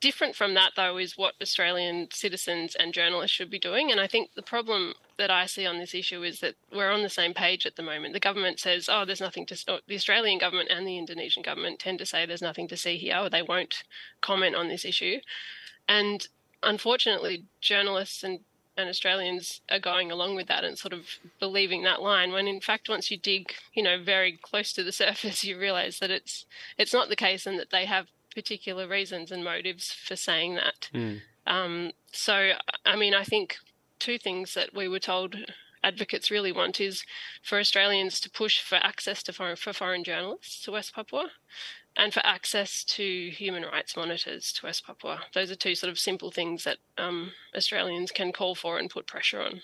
[0.00, 3.90] different from that, though, is what Australian citizens and journalists should be doing.
[3.90, 7.02] And I think the problem that I see on this issue is that we're on
[7.02, 8.14] the same page at the moment.
[8.14, 11.98] The government says, oh, there's nothing to, the Australian government and the Indonesian government tend
[11.98, 13.82] to say there's nothing to see here, or they won't
[14.20, 15.18] comment on this issue.
[15.88, 16.28] And
[16.62, 18.40] unfortunately, journalists and,
[18.76, 21.06] and Australians are going along with that and sort of
[21.40, 22.32] believing that line.
[22.32, 25.98] When in fact, once you dig, you know, very close to the surface, you realise
[25.98, 30.16] that it's it's not the case, and that they have particular reasons and motives for
[30.16, 30.88] saying that.
[30.94, 31.20] Mm.
[31.46, 32.52] Um, so,
[32.84, 33.56] I mean, I think
[33.98, 35.36] two things that we were told
[35.82, 37.04] advocates really want is
[37.42, 41.30] for Australians to push for access to foreign, for foreign journalists to West Papua
[41.98, 45.20] and for access to human rights monitors to West Papua.
[45.34, 49.06] Those are two sort of simple things that um, Australians can call for and put
[49.08, 49.62] pressure on.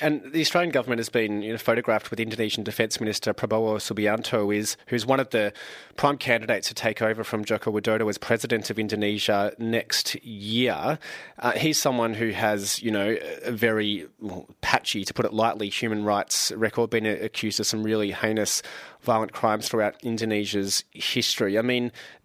[0.00, 4.54] And the Australian government has been you know, photographed with Indonesian Defence Minister Prabowo Subianto,
[4.54, 5.52] is who's one of the
[5.96, 11.00] prime candidates to take over from Joko Widodo as president of Indonesia next year.
[11.38, 15.68] Uh, he's someone who has, you know, a very well, patchy, to put it lightly,
[15.68, 18.62] human rights record, been accused of some really heinous
[19.00, 21.58] violent crimes throughout Indonesia's history.
[21.58, 21.71] I mean,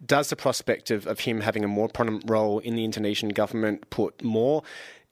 [0.04, 3.88] does the prospect of, of him having a more prominent role in the Indonesian government
[3.90, 4.62] put more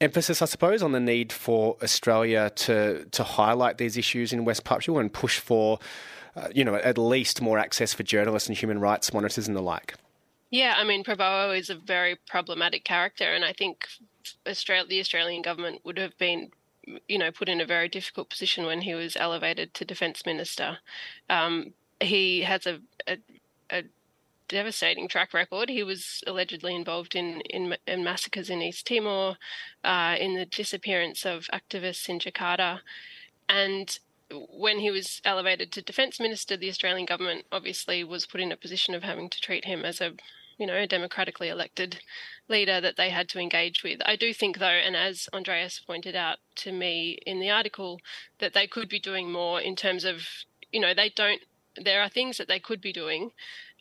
[0.00, 4.64] emphasis, I suppose, on the need for Australia to to highlight these issues in West
[4.64, 5.78] Papua and push for,
[6.36, 9.62] uh, you know, at least more access for journalists and human rights monitors and the
[9.62, 9.94] like?
[10.50, 13.88] Yeah, I mean, Prabowo is a very problematic character, and I think
[14.46, 16.50] Australia, the Australian government would have been
[17.08, 20.78] you know, put in a very difficult position when he was elevated to defence minister.
[21.28, 23.18] Um, he has a, a,
[24.48, 25.68] devastating track record.
[25.68, 29.36] He was allegedly involved in, in, in massacres in East Timor,
[29.84, 32.80] uh, in the disappearance of activists in Jakarta,
[33.48, 33.98] and
[34.30, 38.56] when he was elevated to defence minister, the Australian government obviously was put in a
[38.56, 40.12] position of having to treat him as a
[40.58, 42.00] you know, a democratically elected
[42.48, 44.00] leader that they had to engage with.
[44.06, 48.00] I do think, though, and as Andreas pointed out to me in the article,
[48.38, 50.26] that they could be doing more in terms of,
[50.72, 51.42] you know, they don't,
[51.76, 53.32] there are things that they could be doing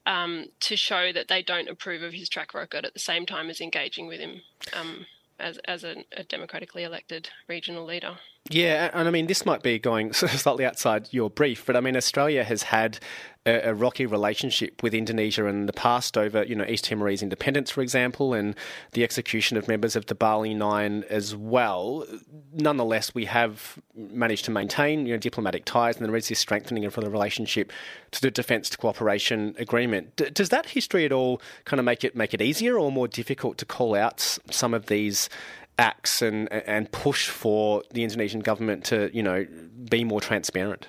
[0.06, 3.50] um, to show that they don't approve of his track record at the same time
[3.50, 4.42] as engaging with him
[4.74, 5.06] um,
[5.40, 8.18] as, as a, a democratically elected regional leader.
[8.50, 11.98] Yeah, and I mean, this might be going slightly outside your brief, but I mean,
[11.98, 13.00] Australia has had
[13.46, 17.70] a, a, rocky relationship with Indonesia in the past over, you know, East Timorese independence,
[17.70, 18.56] for example, and
[18.94, 22.06] the execution of members of the Bali Nine as well.
[22.54, 26.86] Nonetheless, we have managed to maintain, you know, diplomatic ties, and there is this strengthening
[26.86, 27.72] of the relationship
[28.12, 30.16] to the Defence Cooperation Agreement.
[30.16, 33.08] D- does that history at all kind of make it make it easier or more
[33.08, 35.30] difficult to call out some of these?
[35.78, 39.46] acts and and push for the Indonesian government to you know
[39.90, 40.88] be more transparent.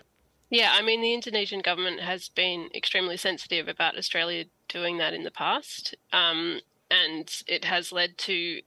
[0.50, 5.24] Yeah, I mean the Indonesian government has been extremely sensitive about Australia doing that in
[5.24, 8.62] the past, um, and it has led to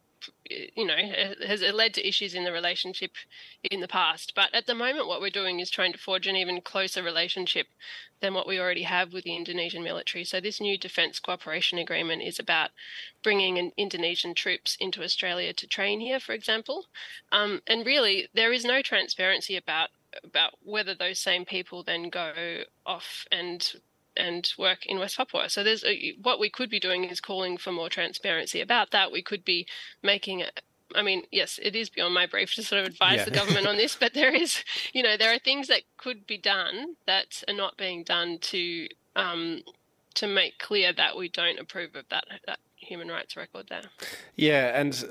[0.49, 0.97] you know,
[1.45, 3.11] has led to issues in the relationship
[3.63, 4.33] in the past.
[4.35, 7.67] But at the moment, what we're doing is trying to forge an even closer relationship
[8.19, 10.23] than what we already have with the Indonesian military.
[10.23, 12.71] So, this new defence cooperation agreement is about
[13.23, 16.87] bringing in Indonesian troops into Australia to train here, for example.
[17.31, 19.89] Um, and really, there is no transparency about
[20.23, 23.73] about whether those same people then go off and
[24.17, 25.49] and work in West Papua.
[25.49, 29.11] So there's a, what we could be doing is calling for more transparency about that.
[29.11, 29.65] We could be
[30.03, 30.61] making it.
[30.95, 33.25] I mean, yes, it is beyond my brief to sort of advise yeah.
[33.25, 36.37] the government on this, but there is, you know, there are things that could be
[36.37, 39.61] done that are not being done to um,
[40.15, 43.83] to make clear that we don't approve of that, that human rights record there.
[44.35, 45.03] Yeah, and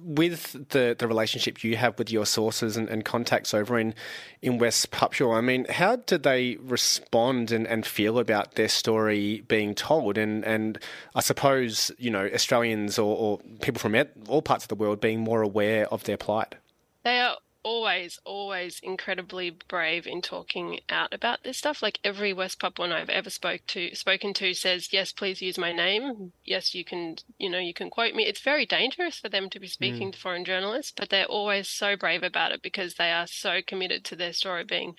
[0.00, 3.94] with the, the relationship you have with your sources and, and contacts over in,
[4.42, 9.42] in West Papua, I mean, how did they respond and, and feel about their story
[9.48, 10.16] being told?
[10.18, 10.78] And, and
[11.14, 13.96] I suppose, you know, Australians or, or people from
[14.28, 16.54] all parts of the world being more aware of their plight.
[17.02, 17.36] They are
[17.66, 21.82] always, always incredibly brave in talking out about this stuff.
[21.82, 25.72] Like every West Papuan I've ever spoke to, spoken to says, "Yes, please use my
[25.72, 26.32] name.
[26.44, 29.58] Yes, you can, you know, you can quote me." It's very dangerous for them to
[29.58, 30.12] be speaking mm.
[30.12, 34.04] to foreign journalists, but they're always so brave about it because they are so committed
[34.04, 34.94] to their story being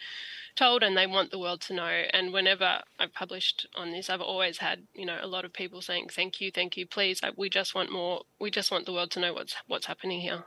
[0.58, 2.04] told and they want the world to know.
[2.12, 5.82] And whenever I've published on this, I've always had, you know, a lot of people
[5.82, 7.22] saying, "Thank you, thank you, please.
[7.38, 8.24] We just want more.
[8.40, 10.44] We just want the world to know what's what's happening here."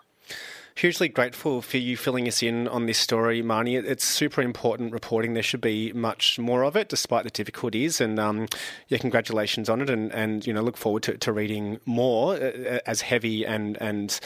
[0.76, 3.82] Hugely grateful for you filling us in on this story, Marni.
[3.82, 5.34] It's super important reporting.
[5.34, 8.00] There should be much more of it, despite the difficulties.
[8.00, 8.46] And um,
[8.88, 9.90] yeah, congratulations on it.
[9.90, 13.76] And, and you know, look forward to, to reading more, uh, uh as heavy and
[13.80, 14.18] and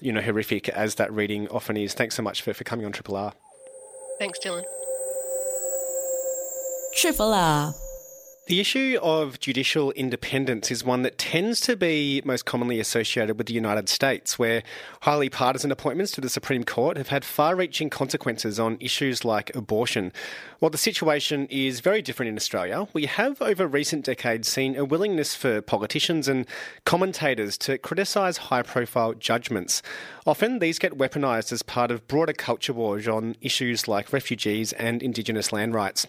[0.00, 1.94] you know horrific as that reading often is.
[1.94, 3.32] Thanks so much for, for coming on Triple R.
[4.18, 4.64] Thanks, Dylan.
[6.94, 7.74] Triple R.
[8.46, 13.46] The issue of judicial independence is one that tends to be most commonly associated with
[13.46, 14.64] the United States, where
[15.02, 19.54] highly partisan appointments to the Supreme Court have had far reaching consequences on issues like
[19.54, 20.12] abortion.
[20.58, 24.84] While the situation is very different in Australia, we have over recent decades seen a
[24.84, 26.44] willingness for politicians and
[26.84, 29.82] commentators to criticise high profile judgments.
[30.26, 35.00] Often these get weaponised as part of broader culture wars on issues like refugees and
[35.00, 36.08] Indigenous land rights.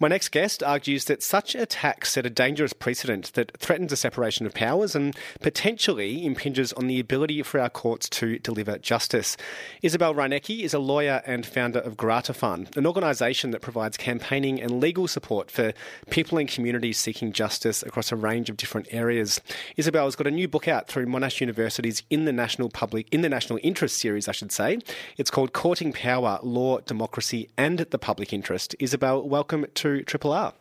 [0.00, 3.96] My next guest argues that such a attacks set a dangerous precedent that threatens the
[3.96, 9.36] separation of powers and potentially impinges on the ability for our courts to deliver justice.
[9.82, 14.62] Isabelle Reinecke is a lawyer and founder of Grata Fund, an organisation that provides campaigning
[14.62, 15.72] and legal support for
[16.10, 19.40] people and communities seeking justice across a range of different areas.
[19.76, 23.22] Isabelle has got a new book out through Monash University's In the National Public in
[23.22, 24.78] the National Interest series, I should say.
[25.16, 28.76] It's called Courting Power, Law, Democracy and the Public Interest.
[28.78, 30.54] Isabelle, welcome to Triple R.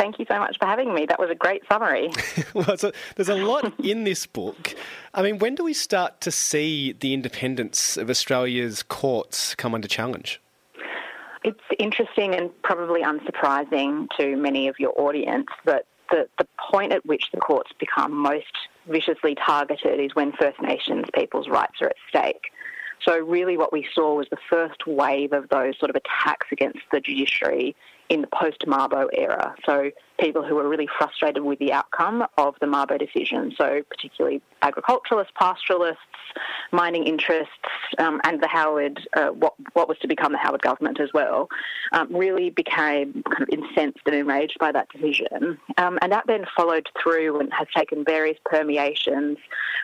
[0.00, 1.04] Thank you so much for having me.
[1.04, 2.10] That was a great summary.
[2.54, 4.74] well, so there's a lot in this book.
[5.12, 9.86] I mean, when do we start to see the independence of Australia's courts come under
[9.86, 10.40] challenge?
[11.44, 17.04] It's interesting and probably unsurprising to many of your audience that the, the point at
[17.04, 18.56] which the courts become most
[18.88, 22.52] viciously targeted is when First Nations people's rights are at stake.
[23.06, 26.80] So, really, what we saw was the first wave of those sort of attacks against
[26.90, 27.76] the judiciary
[28.10, 29.54] in the post Mabo era.
[29.64, 33.54] So, people who were really frustrated with the outcome of the Mabo decision.
[33.56, 36.02] So, particularly agriculturalists, pastoralists,
[36.72, 37.54] mining interests,
[37.98, 41.48] um, and the Howard, uh, what, what was to become the Howard government as well,
[41.92, 45.56] um, really became kind of incensed and enraged by that decision.
[45.78, 49.38] Um, and that then followed through and has taken various permeations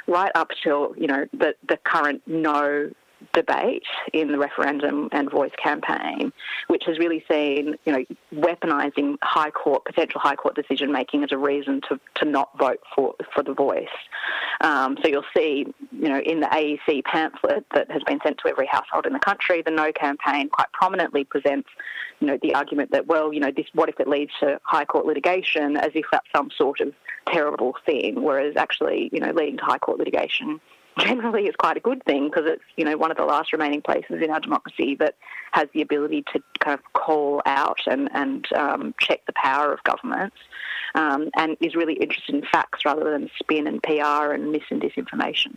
[0.09, 2.91] right up till, you know, the, the current no
[3.37, 6.33] debate in the referendum and voice campaign,
[6.69, 11.31] which has really seen, you know, weaponising high court potential high court decision making as
[11.31, 13.97] a reason to, to not vote for for the voice.
[14.63, 18.49] Um, so you'll see, you know, in the AEC pamphlet that has been sent to
[18.49, 21.69] every household in the country, the No campaign quite prominently presents,
[22.21, 24.87] you know, the argument that well, you know, this what if it leads to high
[24.87, 26.95] court litigation, as if that's some sort of
[27.31, 30.59] terrible thing, whereas actually, you know, leading to high court litigation
[30.99, 33.83] generally is quite a good thing because it's you know one of the last remaining
[33.83, 35.15] places in our democracy that
[35.53, 39.83] has the ability to kind of call out and and um, check the power of
[39.85, 40.37] governments,
[40.95, 44.83] um, and is really interested in facts rather than spin and PR and mis and
[44.83, 45.57] disinformation.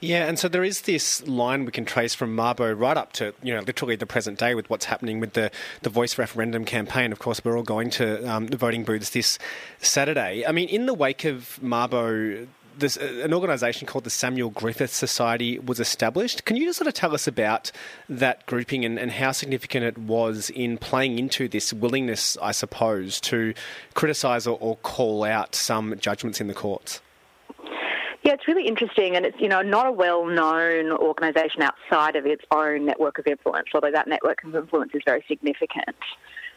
[0.00, 3.34] Yeah, and so there is this line we can trace from Mabo right up to
[3.42, 5.50] you know literally the present day with what's happening with the
[5.82, 7.12] the voice referendum campaign.
[7.12, 9.38] Of course, we're all going to um, the voting booths this
[9.78, 10.44] Saturday.
[10.46, 12.46] I mean, in the wake of Mabo
[12.78, 16.44] this, an organisation called the Samuel Griffith Society was established.
[16.44, 17.70] Can you just sort of tell us about
[18.08, 23.20] that grouping and, and how significant it was in playing into this willingness, I suppose,
[23.22, 23.54] to
[23.94, 27.00] criticise or, or call out some judgments in the courts?
[28.24, 32.42] Yeah, it's really interesting, and it's you know not a well-known organisation outside of its
[32.50, 35.96] own network of influence, although that network of influence is very significant.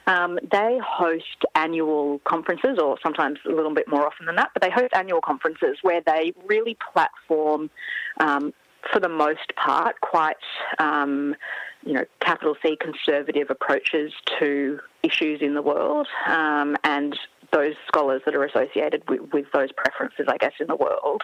[0.08, 4.62] Um, they host annual conferences, or sometimes a little bit more often than that, but
[4.62, 7.70] they host annual conferences where they really platform,
[8.20, 8.54] um,
[8.92, 10.38] for the most part, quite,
[10.80, 11.36] um,
[11.86, 17.18] you know, capital C conservative approaches to issues in the world um, and
[17.52, 21.22] those scholars that are associated with, with, those preferences, I guess, in the world.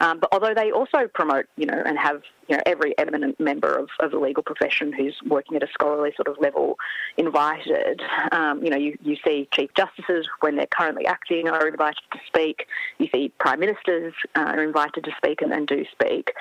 [0.00, 3.76] Um, but although they also promote, you know, and have, you know, every eminent member
[3.76, 6.76] of, of the legal profession who's working at a scholarly sort of level
[7.16, 8.02] invited,
[8.32, 12.18] um, you know, you, you see chief justices when they're currently acting are invited to
[12.26, 12.66] speak.
[12.98, 16.32] You see prime ministers uh, are invited to speak and, and do speak.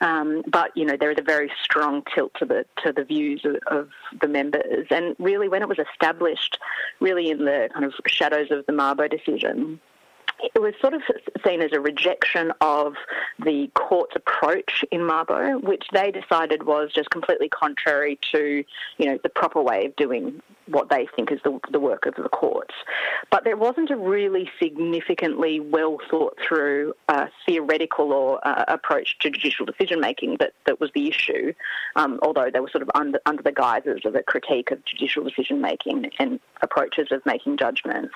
[0.00, 3.44] Um, but you know there is a very strong tilt to the to the views
[3.44, 3.88] of, of,
[4.20, 6.58] the members, and really when it was established,
[7.00, 9.78] really in the kind of shadows of the Mabo decision,
[10.54, 11.02] it was sort of
[11.46, 12.94] seen as a rejection of
[13.44, 18.64] the court's approach in Mabo, which they decided was just completely contrary to,
[18.98, 22.14] you know, the proper way of doing what they think is the, the work of
[22.14, 22.74] the courts.
[23.30, 29.30] But there wasn't a really significantly well thought through uh, theoretical or uh, approach to
[29.30, 31.52] judicial decision making that, that was the issue,
[31.96, 35.24] um, although they were sort of under, under the guises of a critique of judicial
[35.24, 38.14] decision making and approaches of making judgments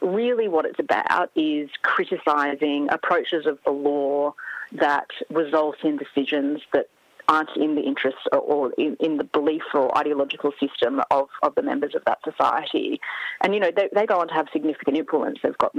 [0.00, 4.34] really what it's about is criticising approaches of the law
[4.72, 6.88] that result in decisions that
[7.28, 11.62] aren't in the interests or in, in, the belief or ideological system of, of the
[11.62, 13.00] members of that society.
[13.40, 15.38] And, you know, they, they go on to have significant influence.
[15.42, 15.74] They've got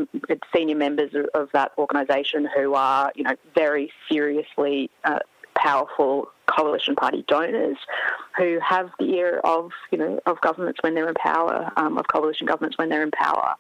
[0.56, 5.20] senior members of, that organisation who are, you know, very seriously uh,
[5.56, 7.78] powerful coalition party donors
[8.38, 12.08] who have the ear of you know of governments when they're in power, um, of
[12.08, 13.56] coalition governments when they're in power,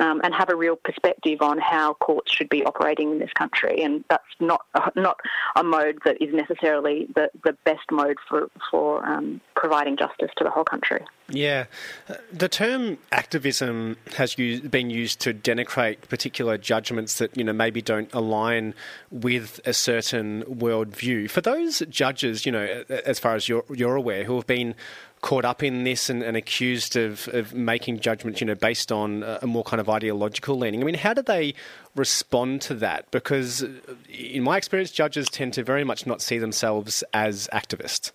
[0.00, 3.82] um, and have a real perspective on how courts should be operating in this country.
[3.82, 5.18] And that's not not
[5.54, 10.44] a mode that is necessarily the, the best mode for for um, providing justice to
[10.44, 11.04] the whole country.
[11.28, 11.64] Yeah,
[12.32, 17.82] the term activism has used, been used to denigrate particular judgments that you know maybe
[17.82, 18.74] don't align
[19.10, 21.28] with a certain worldview.
[21.28, 24.74] For those judges, you know, as far as you're, you're aware, who have been
[25.22, 29.22] caught up in this and, and accused of, of making judgments, you know, based on
[29.22, 30.80] a more kind of ideological leaning.
[30.80, 31.54] I mean, how do they
[31.94, 33.10] respond to that?
[33.10, 33.64] Because
[34.08, 38.12] in my experience, judges tend to very much not see themselves as activists.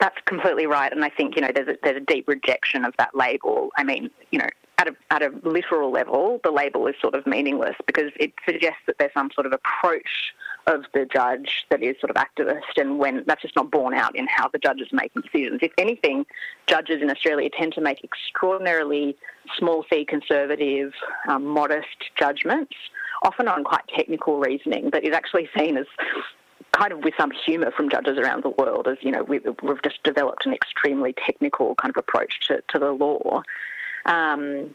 [0.00, 2.94] That's completely right, and I think you know there's a, there's a deep rejection of
[2.98, 3.70] that label.
[3.76, 4.48] I mean, you know,
[4.78, 8.80] at a, at a literal level, the label is sort of meaningless because it suggests
[8.86, 10.32] that there's some sort of approach
[10.68, 14.14] of the judge that is sort of activist, and when that's just not borne out
[14.14, 15.60] in how the judges are making decisions.
[15.62, 16.26] If anything,
[16.66, 19.16] judges in Australia tend to make extraordinarily
[19.58, 20.92] small c conservative,
[21.28, 22.74] um, modest judgments,
[23.22, 25.86] often on quite technical reasoning that is actually seen as
[26.72, 29.82] kind of with some humour from judges around the world, as you know, we've, we've
[29.82, 33.42] just developed an extremely technical kind of approach to, to the law.
[34.04, 34.74] Um,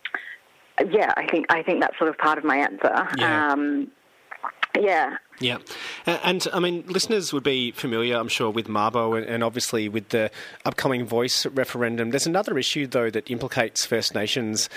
[0.89, 3.07] yeah, I think I think that's sort of part of my answer.
[3.17, 3.51] Yeah.
[3.51, 3.91] Um,
[4.79, 5.17] yeah.
[5.39, 5.57] Yeah.
[6.05, 10.31] And I mean, listeners would be familiar, I'm sure, with Mabo and obviously with the
[10.65, 12.11] upcoming voice referendum.
[12.11, 14.69] There's another issue, though, that implicates First Nations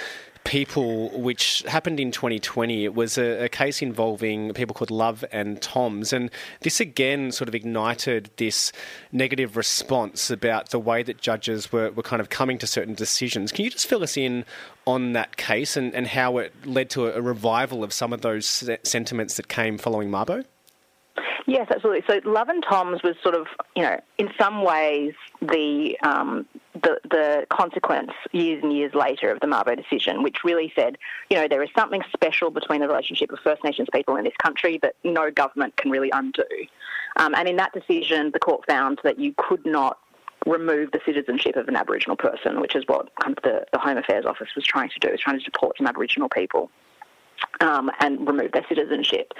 [0.47, 2.84] people, which happened in 2020.
[2.84, 6.12] It was a, a, case involving people called Love and Toms.
[6.12, 6.30] And
[6.61, 8.72] this again sort of ignited this
[9.12, 13.51] negative response about the way that judges were, were kind of coming to certain decisions.
[13.51, 14.44] Can you just fill us in
[14.86, 18.20] on that case and, and how it led to a, a revival of some of
[18.20, 20.44] those sentiments that came following Mabo?
[21.46, 22.02] Yes, absolutely.
[22.08, 26.98] So Love and Tom's was sort of, you know, in some ways the um, the,
[27.10, 30.98] the consequence years and years later of the Mabo decision, which really said,
[31.30, 34.36] you know, there is something special between the relationship of First Nations people in this
[34.42, 36.44] country that no government can really undo.
[37.16, 39.98] Um, and in that decision, the court found that you could not
[40.44, 43.96] remove the citizenship of an Aboriginal person, which is what kind of the, the Home
[43.96, 46.70] Affairs Office was trying to do, was trying to deport some Aboriginal people
[47.61, 49.32] um, and remove their citizenship.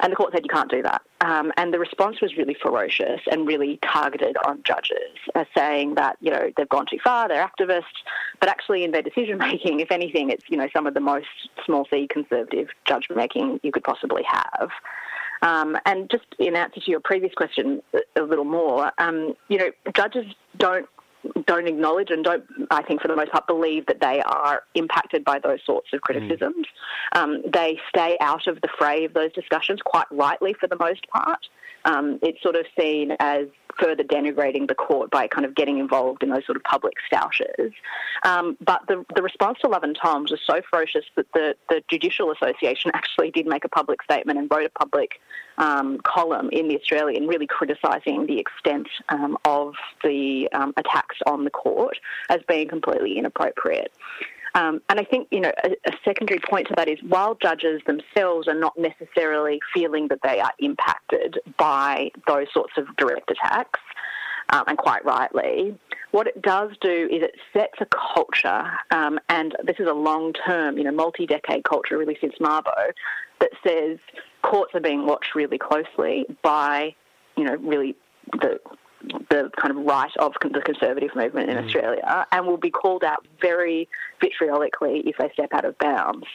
[0.00, 1.02] And the court said you can't do that.
[1.20, 6.16] Um, and the response was really ferocious and really targeted on judges, uh, saying that
[6.20, 7.84] you know they've gone too far, they're activists,
[8.40, 11.26] but actually in their decision making, if anything, it's you know some of the most
[11.64, 14.70] small c conservative judgment making you could possibly have.
[15.42, 17.82] Um, and just in answer to your previous question
[18.14, 20.26] a little more, um, you know, judges
[20.56, 20.88] don't
[21.46, 25.24] don't acknowledge and don't, I think, for the most part, believe that they are impacted
[25.24, 26.66] by those sorts of criticisms.
[27.14, 27.20] Mm.
[27.20, 31.08] Um, they stay out of the fray of those discussions, quite rightly for the most
[31.08, 31.46] part.
[31.84, 33.46] Um, it's sort of seen as
[33.80, 37.72] further denigrating the court by kind of getting involved in those sort of public stoushes.
[38.24, 41.82] Um, but the, the response to Love and Tom's was so ferocious that the, the
[41.90, 45.20] Judicial Association actually did make a public statement and wrote a public
[45.58, 50.72] um, column in the Australian, really criticising the extent um, of the um,
[51.26, 51.98] on the court
[52.28, 53.92] as being completely inappropriate.
[54.54, 57.80] Um, and I think, you know, a, a, secondary point to that is while judges
[57.86, 63.80] themselves are not necessarily feeling that they are impacted by those sorts of direct attacks,
[64.50, 65.74] um, and quite rightly,
[66.10, 70.34] what it does do is it sets a culture, um, and this is a long
[70.34, 72.92] term, you know, multi decade culture really since Mabo,
[73.40, 73.98] that says
[74.42, 76.94] courts are being watched really closely by,
[77.36, 77.96] you know, really
[78.32, 78.60] the
[79.30, 81.64] the kind of right of the conservative movement in mm.
[81.64, 83.88] Australia and will be called out very
[84.20, 86.26] vitriolically if they step out of bounds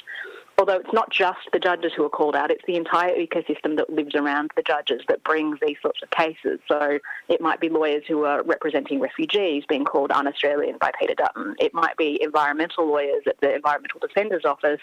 [0.57, 3.89] although it's not just the judges who are called out, it's the entire ecosystem that
[3.91, 6.59] lives around the judges that brings these sorts of cases.
[6.67, 6.99] So
[7.29, 11.55] it might be lawyers who are representing refugees being called un Australian by Peter Dutton.
[11.59, 14.81] It might be environmental lawyers at the Environmental Defender's Office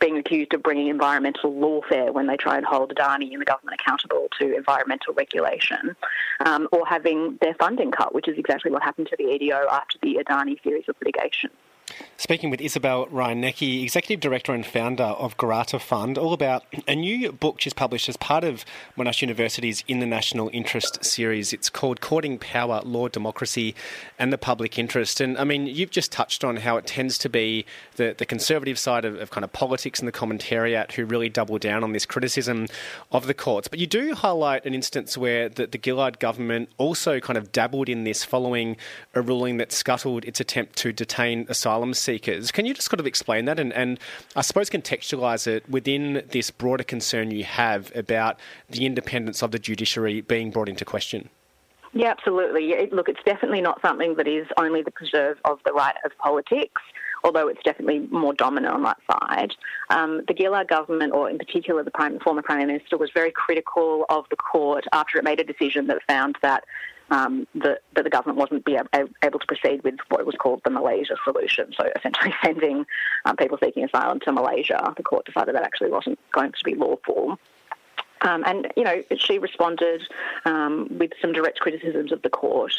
[0.00, 3.78] being accused of bringing environmental lawfare when they try and hold Adani and the government
[3.78, 5.94] accountable to environmental regulation,
[6.46, 9.98] um, or having their funding cut, which is exactly what happened to the EDO after
[10.02, 11.50] the Adani series of litigation.
[12.16, 17.32] Speaking with Isabelle Reinecke, Executive Director and Founder of Grata Fund, all about a new
[17.32, 18.64] book she's published as part of
[18.96, 21.54] Monash University's In the National Interest series.
[21.54, 23.74] It's called Courting Power, Law, Democracy
[24.18, 25.18] and the Public Interest.
[25.20, 27.64] And I mean, you've just touched on how it tends to be
[27.96, 31.58] the, the conservative side of, of kind of politics and the commentariat who really double
[31.58, 32.66] down on this criticism
[33.12, 33.66] of the courts.
[33.66, 37.88] But you do highlight an instance where the, the Gillard government also kind of dabbled
[37.88, 38.76] in this following
[39.14, 42.52] a ruling that scuttled its attempt to detain asylum asylum seekers.
[42.52, 43.98] Can you just kind of explain that and, and
[44.36, 49.58] I suppose contextualise it within this broader concern you have about the independence of the
[49.58, 51.30] judiciary being brought into question?
[51.92, 52.74] Yeah, absolutely.
[52.92, 56.82] Look, it's definitely not something that is only the preserve of the right of politics,
[57.24, 59.52] although it's definitely more dominant on that side.
[59.88, 64.04] Um, the Gillard government, or in particular the Prime, former Prime Minister, was very critical
[64.08, 66.62] of the court after it made a decision that found that
[67.10, 68.78] um, that, the government wasn't be
[69.22, 71.72] able to proceed with what was called the Malaysia solution.
[71.76, 72.86] So essentially sending
[73.24, 74.94] um, people seeking asylum to Malaysia.
[74.96, 77.38] The court decided that actually wasn't going to be lawful.
[78.22, 80.02] Um, and, you know, she responded
[80.44, 82.72] um, with some direct criticisms of the court.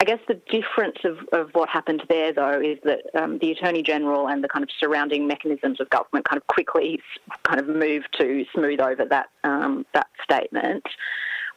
[0.00, 3.82] I guess the difference of, of what happened there, though, is that um, the Attorney
[3.82, 7.00] General and the kind of surrounding mechanisms of government kind of quickly
[7.42, 10.84] kind of moved to smooth over that, um, that statement.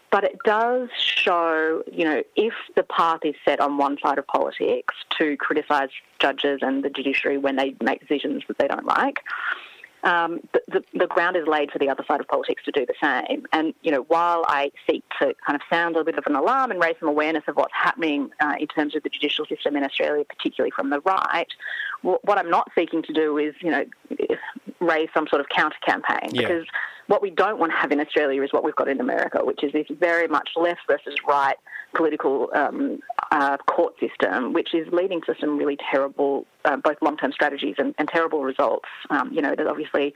[0.10, 4.28] But it does show, you know, if the path is set on one side of
[4.28, 5.89] politics to criticise
[6.20, 9.20] judges and the judiciary when they make decisions that they don't like,
[10.08, 12.86] um, the, the, the, ground is laid for the other side of politics to do
[12.86, 13.45] the same.
[13.51, 16.72] And, you know, while I seek to kind of sound a bit of an alarm
[16.72, 19.84] and raise some awareness of what's happening uh, in terms of the judicial system in
[19.84, 21.47] Australia, particularly from the right,
[22.01, 23.86] what I'm not seeking to do is, you know,
[24.80, 26.41] raise some sort of counter campaign yeah.
[26.41, 26.66] because
[27.08, 29.64] what we don't want to have in Australia is what we've got in America, which
[29.64, 31.58] is this very much left versus right
[31.95, 32.99] political um,
[33.32, 37.93] uh, court system, which is leading to some really terrible, uh, both long-term strategies and,
[37.97, 38.88] and terrible results.
[39.09, 40.13] Um, you know, that obviously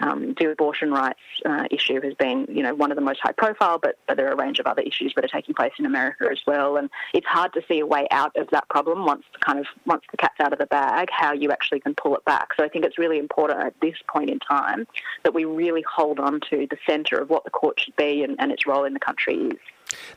[0.00, 3.78] um, the abortion rights uh, issue has been, you know, one of the most high-profile,
[3.78, 6.26] but, but there are a range of other issues that are taking place in America
[6.30, 6.76] as well.
[6.76, 10.02] And it's hard to see a way out of that problem once kind of once
[10.10, 12.54] the cat's out of the bag, how you actually can pull it back.
[12.56, 14.86] So I think it's really important at this point in time
[15.22, 18.36] that we really hold on to the centre of what the court should be and,
[18.38, 19.58] and its role in the country is.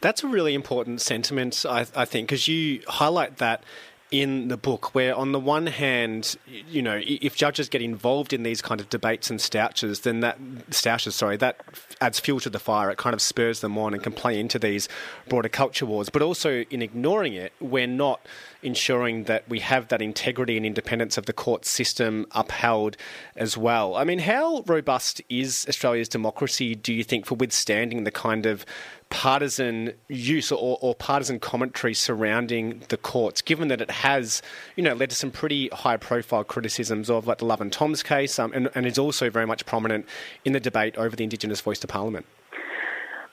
[0.01, 3.63] That's a really important sentiment, I, I think, because you highlight that
[4.09, 6.38] in the book, where on the one hand,
[6.70, 10.38] you know, if judges get involved in these kind of debates and stouches, then that
[10.70, 11.59] stoushes, sorry, that
[11.99, 12.89] adds fuel to the fire.
[12.89, 14.88] It kind of spurs them on and can play into these
[15.28, 16.09] broader culture wars.
[16.09, 18.26] But also, in ignoring it, we're not
[18.63, 22.95] ensuring that we have that integrity and independence of the court system upheld
[23.36, 23.95] as well.
[23.95, 28.65] I mean, how robust is Australia's democracy, do you think, for withstanding the kind of
[29.09, 34.41] partisan use or, or, partisan commentary surrounding the courts, given that it has,
[34.75, 38.37] you know, led to some pretty high-profile criticisms of like the Love and Tom's case,
[38.39, 40.05] um, and, and is also very much prominent
[40.45, 42.25] in the debate over the Indigenous voice to Parliament.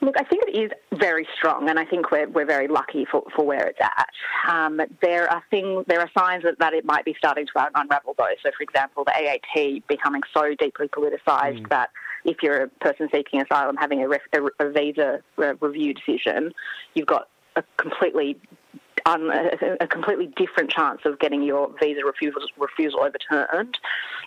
[0.01, 3.23] Look, I think it is very strong, and I think we're, we're very lucky for,
[3.35, 4.09] for where it's at.
[4.47, 8.13] Um, there are things, there are signs that, that it might be starting to unravel,
[8.17, 8.33] though.
[8.43, 11.69] So, for example, the AAT becoming so deeply politicised mm.
[11.69, 11.89] that
[12.25, 16.53] if you're a person seeking asylum having a, a, a visa review decision,
[16.93, 18.37] you've got a completely
[19.05, 23.77] um, a, a, completely different chance of getting your visa refusal, refusal overturned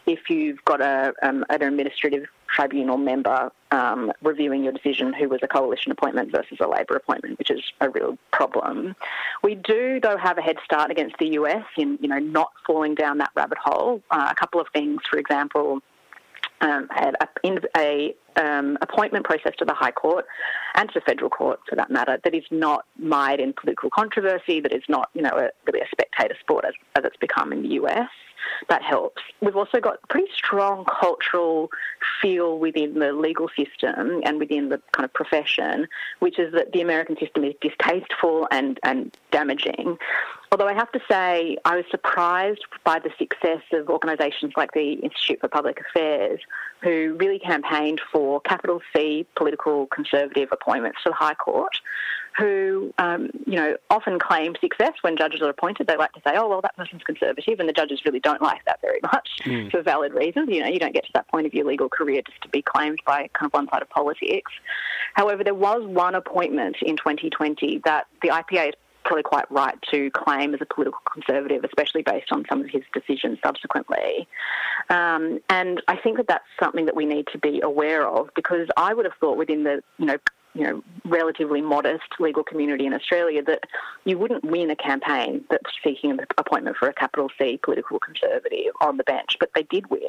[0.07, 5.40] if you've got a, um, an administrative tribunal member um, reviewing your decision who was
[5.42, 8.94] a coalition appointment versus a Labor appointment, which is a real problem.
[9.42, 12.94] We do, though, have a head start against the US in you know not falling
[12.94, 14.01] down that rabbit hole.
[14.12, 15.82] Uh, a couple of things, for example
[16.61, 20.25] um, had a, a um, appointment process to the High Court
[20.75, 24.61] and to the Federal Court, for that matter, that is not mired in political controversy,
[24.61, 27.63] that is not, you know, a, really a spectator sport as, as it's become in
[27.63, 28.09] the US.
[28.68, 29.22] That helps.
[29.41, 31.70] We've also got pretty strong cultural
[32.20, 35.86] feel within the legal system and within the kind of profession,
[36.20, 39.99] which is that the American system is distasteful and, and damaging.
[40.51, 44.93] Although I have to say, I was surprised by the success of organisations like the
[44.95, 46.41] Institute for Public Affairs,
[46.82, 51.80] who really campaigned for capital C political conservative appointments to the High Court,
[52.39, 55.86] who, um, you know, often claim success when judges are appointed.
[55.86, 58.64] They like to say, oh, well, that person's conservative, and the judges really don't like
[58.64, 59.70] that very much mm.
[59.70, 60.49] for valid reasons.
[60.51, 62.62] You know, you don't get to that point of your legal career just to be
[62.62, 64.53] claimed by kind of one side of politics.
[65.14, 68.74] However, there was one appointment in 2020 that the IPA is
[69.05, 72.82] probably quite right to claim as a political conservative, especially based on some of his
[72.93, 74.28] decisions subsequently.
[74.91, 78.68] Um, and I think that that's something that we need to be aware of because
[78.76, 80.18] I would have thought within the you know
[80.55, 83.64] you know, relatively modest legal community in Australia that
[84.05, 88.72] you wouldn't win a campaign that's seeking an appointment for a capital C political conservative
[88.80, 90.09] on the bench, but they did win.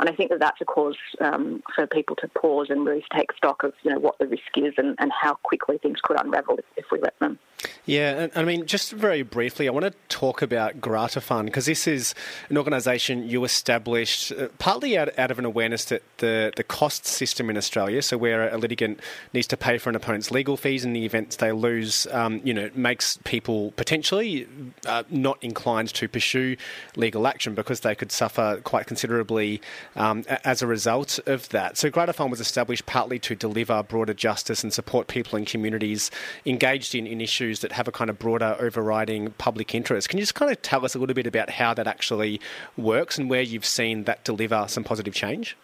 [0.00, 3.32] And I think that that's a cause um, for people to pause and really take
[3.32, 6.58] stock of, you know, what the risk is and, and how quickly things could unravel
[6.58, 7.38] if, if we let them.
[7.84, 11.88] Yeah, I mean, just very briefly, I want to talk about Grata Fund because this
[11.88, 12.14] is
[12.48, 17.06] an organisation you established uh, partly out, out of an awareness that the, the cost
[17.06, 19.00] system in Australia, so where a litigant
[19.32, 22.52] needs to pay for an opponent's legal fees in the event they lose, um, you
[22.52, 24.46] know, makes people potentially
[24.86, 26.56] uh, not inclined to pursue
[26.96, 29.60] legal action because they could suffer quite considerably
[29.96, 31.76] um, as a result of that.
[31.76, 36.10] So Grata Fund was established partly to deliver broader justice and support people and communities
[36.44, 40.08] engaged in, in issues that have a kind of broader overriding public interest.
[40.08, 42.40] Can you just kind of tell us a little bit about how that actually
[42.76, 45.56] works and where you've seen that deliver some positive change?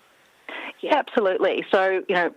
[0.81, 1.65] Yeah, absolutely.
[1.71, 2.31] So, you know,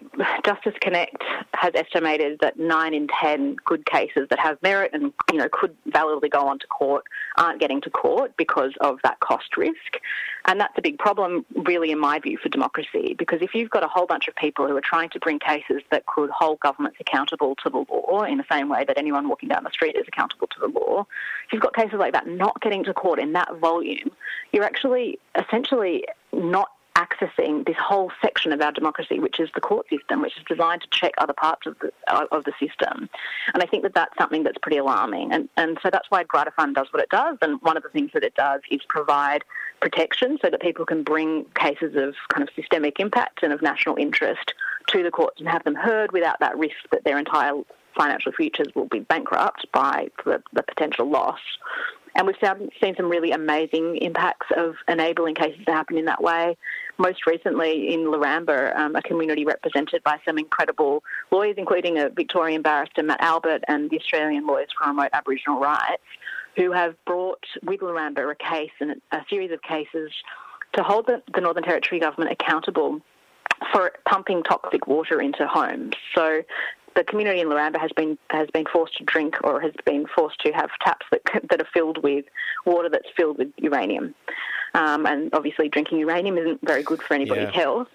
[0.45, 1.21] Justice Connect
[1.53, 5.75] has estimated that nine in ten good cases that have merit and, you know, could
[5.88, 7.03] validly go on to court
[7.38, 9.99] aren't getting to court because of that cost risk.
[10.45, 13.83] And that's a big problem, really, in my view, for democracy, because if you've got
[13.83, 16.99] a whole bunch of people who are trying to bring cases that could hold governments
[17.01, 20.05] accountable to the law in the same way that anyone walking down the street is
[20.07, 21.05] accountable to the law,
[21.45, 24.09] if you've got cases like that not getting to court in that volume,
[24.53, 29.88] you're actually essentially not accessing this whole section of our democracy, which is the court
[29.88, 33.08] system, which is designed to check other parts of the uh, of the system.
[33.54, 35.32] And I think that that's something that's pretty alarming.
[35.32, 37.38] And and so that's why Grata Fund does what it does.
[37.41, 39.43] And one of the things that it does is provide
[39.80, 43.95] protection so that people can bring cases of kind of systemic impact and of national
[43.98, 44.54] interest
[44.88, 47.54] to the courts and have them heard without that risk that their entire
[47.95, 51.39] financial futures will be bankrupt by the, the potential loss.
[52.18, 52.36] And we've
[52.82, 56.57] seen some really amazing impacts of enabling cases to happen in that way.
[56.97, 62.63] Most recently in Laramba, um, a community represented by some incredible lawyers, including a Victorian
[62.63, 66.01] barrister, Matt Albert, and the Australian Lawyers for Remote Aboriginal Rights,
[66.55, 70.11] who have brought with Laramba a case and a series of cases
[70.74, 72.99] to hold the, the Northern Territory government accountable
[73.72, 75.93] for pumping toxic water into homes.
[76.15, 76.41] So
[76.98, 80.39] the community in Laramba has been has been forced to drink or has been forced
[80.39, 82.26] to have taps that that are filled with
[82.66, 84.16] water that's filled with uranium.
[84.74, 87.62] Um, and obviously, drinking uranium isn't very good for anybody's yeah.
[87.62, 87.88] health.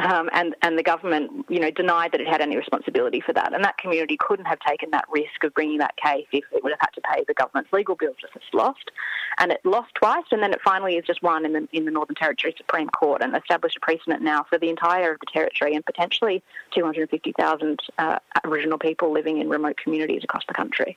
[0.00, 3.52] Um, and and the government, you know, denied that it had any responsibility for that.
[3.52, 6.72] And that community couldn't have taken that risk of bringing that case if it would
[6.72, 8.90] have had to pay the government's legal bills if it's lost.
[9.38, 11.90] And it lost twice, and then it finally is just won in the in the
[11.90, 15.74] Northern Territory Supreme Court and established a precedent now for the entire of the territory
[15.74, 16.42] and potentially
[16.74, 20.96] 250,000 uh, Aboriginal people living in remote communities across the country.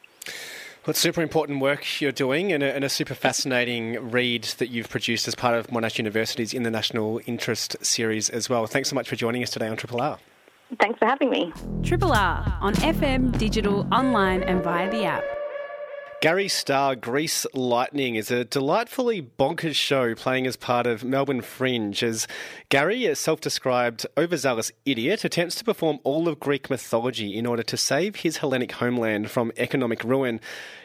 [0.86, 4.68] Well, it's super important work you're doing and a, and a, super fascinating read that
[4.68, 8.68] you've produced as part of Monash University's In the National Interest series as well.
[8.68, 10.20] Thanks so much for joining us today on Triple R.
[10.82, 11.54] Thanks for having me.
[11.84, 15.24] Triple R on FM, digital, online, and via the app.
[16.24, 22.02] Garry Starr Greece Lightning is a delightfully bonkers show playing as part of Melbourne Fringe
[22.02, 22.30] as
[22.70, 27.62] Garry, a self described overzealous idiot, attempts to perform all of Greek mythology in order
[27.64, 30.40] to save his Hellenic homeland from economic ruin.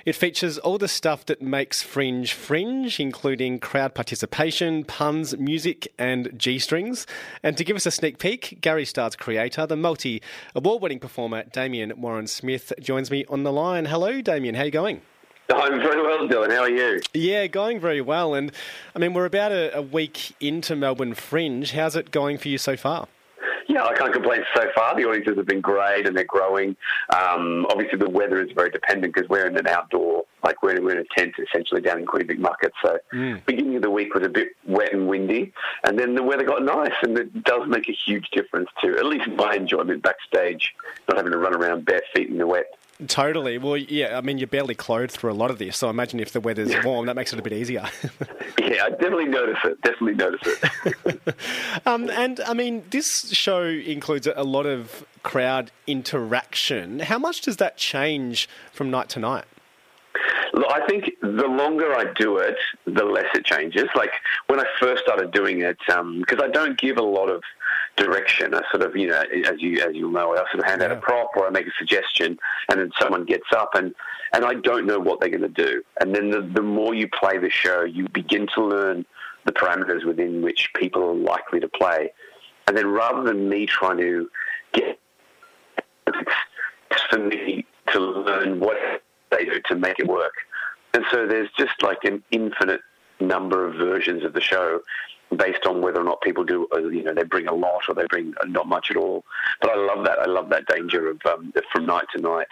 [0.05, 6.32] It features all the stuff that makes Fringe Fringe, including crowd participation, puns, music, and
[6.36, 7.07] G strings.
[7.45, 10.20] And to give us a sneak peek, Garry Starr's creator, the multi
[10.57, 13.84] award winning performer Damien Warren Smith, joins me on the line.
[13.84, 14.57] Hello, Damien.
[14.57, 15.01] How are you going?
[15.55, 16.53] I'm very well, Dylan.
[16.53, 17.01] How are you?
[17.14, 18.34] Yeah, going very well.
[18.34, 18.53] And
[18.94, 21.70] I mean, we're about a, a, week into Melbourne Fringe.
[21.70, 23.09] How's it going for you so far?
[23.66, 24.94] Yeah, I can't complain so far.
[24.94, 26.76] The audiences have been great and they're growing.
[27.14, 30.99] Um, obviously, the weather is very dependent because we're in an outdoor, like we're, we're
[30.99, 32.72] in a tent essentially down in Queensbrook Market.
[32.82, 33.44] So, mm.
[33.46, 35.53] beginning of the week was a bit wet and windy,
[35.84, 39.05] and then the weather got nice, and it does make a huge difference to at
[39.05, 40.74] least my enjoyment backstage,
[41.09, 42.78] not having to run around bare feet in the wet.
[43.07, 43.59] Totally.
[43.59, 46.18] Well, yeah, I mean, you're barely clothed through a lot of this, so I imagine
[46.18, 47.84] if the weather's warm, that makes it a bit easier.
[48.59, 49.80] yeah, I definitely notice it.
[49.82, 51.34] Definitely notice it.
[51.86, 56.99] um, and, I mean, this show includes a lot of crowd interaction.
[56.99, 59.44] How much does that change from night to night?
[60.53, 63.84] Look, I think the longer I do it, the less it changes.
[63.94, 64.11] Like
[64.49, 67.42] when I first started doing it, because um, I don't give a lot of
[67.99, 68.55] direction.
[68.55, 70.86] I sort of, you know, as you as you'll know, I sort of hand yeah.
[70.86, 72.38] out a prop or I make a suggestion,
[72.70, 73.94] and then someone gets up and
[74.32, 75.82] and I don't know what they're going to do.
[76.01, 79.07] And then the, the more you play the show, you begin to learn
[79.46, 82.12] the parameters within which people are likely to play.
[82.66, 84.28] And then rather than me trying to
[84.72, 84.99] get
[87.11, 88.76] for me to learn what
[89.30, 90.34] they do to make it work.
[90.94, 92.80] And so there's just like an infinite
[93.20, 94.80] number of versions of the show
[95.37, 97.95] based on whether or not people do, uh, you know, they bring a lot or
[97.95, 99.24] they bring not much at all.
[99.61, 100.18] But I love that.
[100.18, 102.49] I love that danger of um, from night to night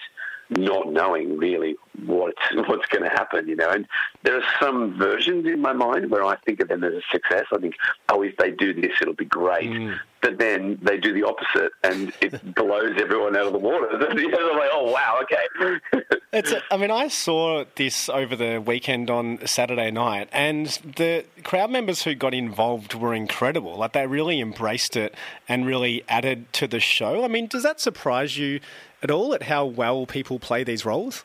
[0.50, 1.76] not knowing really
[2.06, 3.70] what's what's going to happen, you know.
[3.70, 3.86] And
[4.22, 7.44] there are some versions in my mind where I think of them as a success.
[7.52, 7.74] I think,
[8.08, 9.70] oh, if they do this, it'll be great.
[9.70, 13.86] Mm but then they do the opposite and it blows everyone out of the water.
[14.14, 16.02] you know, they're like, oh, wow, okay.
[16.32, 20.66] it's a, I mean, I saw this over the weekend on Saturday night, and
[20.96, 23.76] the crowd members who got involved were incredible.
[23.76, 25.14] Like, they really embraced it
[25.48, 27.24] and really added to the show.
[27.24, 28.58] I mean, does that surprise you
[29.06, 31.24] at all at how well people play these roles?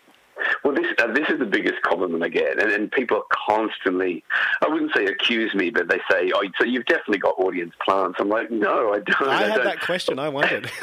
[0.64, 4.24] Well, this uh, this is the biggest compliment I get, and, and people are constantly,
[4.62, 8.18] I wouldn't say accuse me, but they say, "Oh, so you've definitely got audience plants."
[8.20, 9.64] I'm like, "No, I don't." I, I had don't.
[9.66, 10.20] that question.
[10.20, 10.72] I wondered.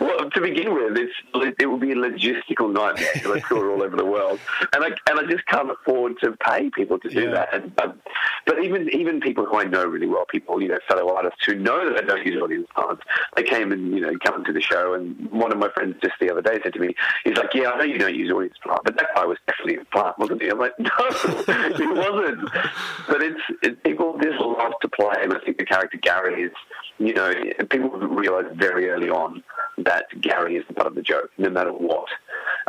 [0.00, 3.82] well, to begin with, it's it would be a logistical nightmare because I tour all
[3.82, 4.40] over the world,
[4.72, 7.30] and I and I just can't afford to pay people to do yeah.
[7.30, 7.54] that.
[7.54, 8.00] And, um,
[8.46, 11.54] but even even people who I know really well, people you know, fellow artists who
[11.54, 13.02] know that I don't use audience plants,
[13.36, 16.14] they came and you know come to the show, and one of my friends just
[16.20, 16.94] the other day said to me,
[17.24, 19.84] he's like, "Yeah, I know you don't use audience But that guy was definitely a
[19.86, 20.48] part, wasn't he?
[20.48, 22.48] I'm like, no, he wasn't.
[23.08, 25.32] But it's it, people just love to play him.
[25.32, 26.52] I think the character Garry is,
[26.98, 27.32] you know,
[27.70, 29.42] people realise very early on
[29.78, 32.08] that Garry is the butt of the joke, no matter what.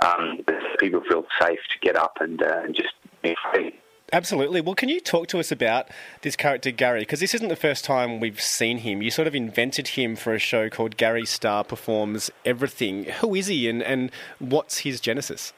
[0.01, 0.39] Um,
[0.79, 3.79] people feel safe to get up and, uh, and just be free.
[4.11, 4.61] Absolutely.
[4.61, 5.89] Well, can you talk to us about
[6.21, 6.99] this character Garry?
[7.01, 9.01] Because this isn't the first time we've seen him.
[9.01, 13.05] You sort of invented him for a show called Garry Starr Performs Everything.
[13.05, 15.53] Who is he, and, and what's his genesis?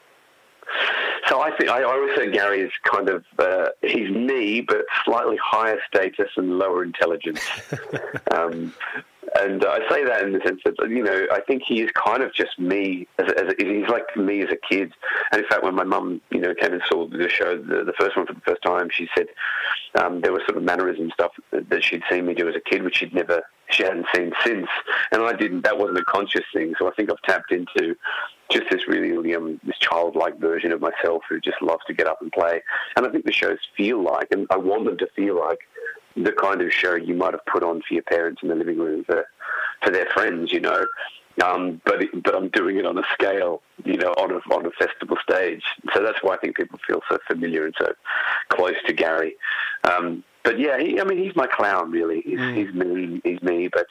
[1.28, 5.36] So I think I always say Garry is kind of uh, he's me, but slightly
[5.42, 7.40] higher status and lower intelligence.
[8.30, 8.72] um,
[9.34, 12.22] and I say that in the sense that you know I think he is kind
[12.22, 13.08] of just me.
[13.18, 14.92] As, as he's like me as a kid.
[15.32, 17.94] And in fact, when my mum you know came and saw the show, the, the
[17.98, 19.26] first one for the first time, she said
[20.00, 22.82] um, there was sort of mannerism stuff that she'd seen me do as a kid,
[22.82, 24.68] which she'd never she hadn't seen since.
[25.10, 25.62] And I didn't.
[25.62, 26.74] That wasn't a conscious thing.
[26.78, 27.96] So I think I've tapped into
[28.50, 32.20] just this really um, this childlike version of myself who just loves to get up
[32.22, 32.62] and play.
[32.96, 35.60] And I think the shows feel like, and I want them to feel like
[36.16, 38.78] the kind of show you might have put on for your parents in the living
[38.78, 39.26] room for
[39.82, 40.86] for their friends, you know.
[41.44, 44.70] Um, but but I'm doing it on a scale, you know, on a on a
[44.70, 45.62] festival stage.
[45.94, 47.92] So that's why I think people feel so familiar and so
[48.48, 49.36] close to Garry.
[49.84, 52.22] Um, but yeah, he, I mean, he's my clown, really.
[52.22, 52.56] He's, mm.
[52.56, 53.86] he's me, he's me, but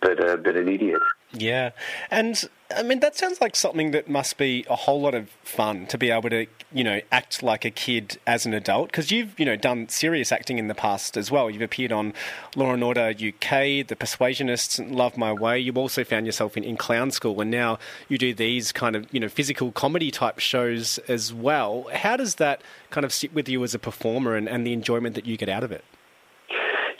[0.00, 1.00] but uh, but an idiot.
[1.32, 1.70] Yeah,
[2.10, 5.86] and I mean that sounds like something that must be a whole lot of fun
[5.86, 9.38] to be able to you know act like a kid as an adult because you've
[9.38, 11.50] you know done serious acting in the past as well.
[11.50, 12.14] You've appeared on
[12.54, 15.58] Law and Order UK, The Persuasionists, Love My Way.
[15.58, 19.12] You also found yourself in, in clown school, and now you do these kind of
[19.12, 21.88] you know physical comedy type shows as well.
[21.92, 25.16] How does that kind of sit with you as a performer and, and the enjoyment
[25.16, 25.84] that you get out of it?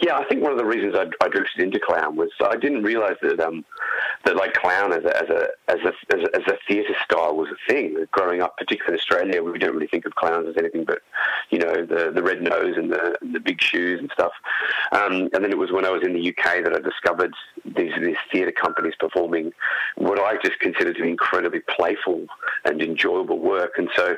[0.00, 2.84] Yeah, I think one of the reasons I, I drifted into clown was I didn't
[2.84, 3.66] realise that um,
[4.24, 7.36] that like clown as a as a as a as a, as a theatre style
[7.36, 8.06] was a thing.
[8.10, 11.00] Growing up, particularly in Australia, we don't really think of clowns as anything but
[11.50, 14.32] you know the the red nose and the and the big shoes and stuff.
[14.92, 17.34] Um, and then it was when I was in the UK that I discovered
[17.64, 19.52] these these theatre companies performing
[19.96, 22.26] what I just considered to be incredibly playful
[22.64, 23.72] and enjoyable work.
[23.76, 24.16] And so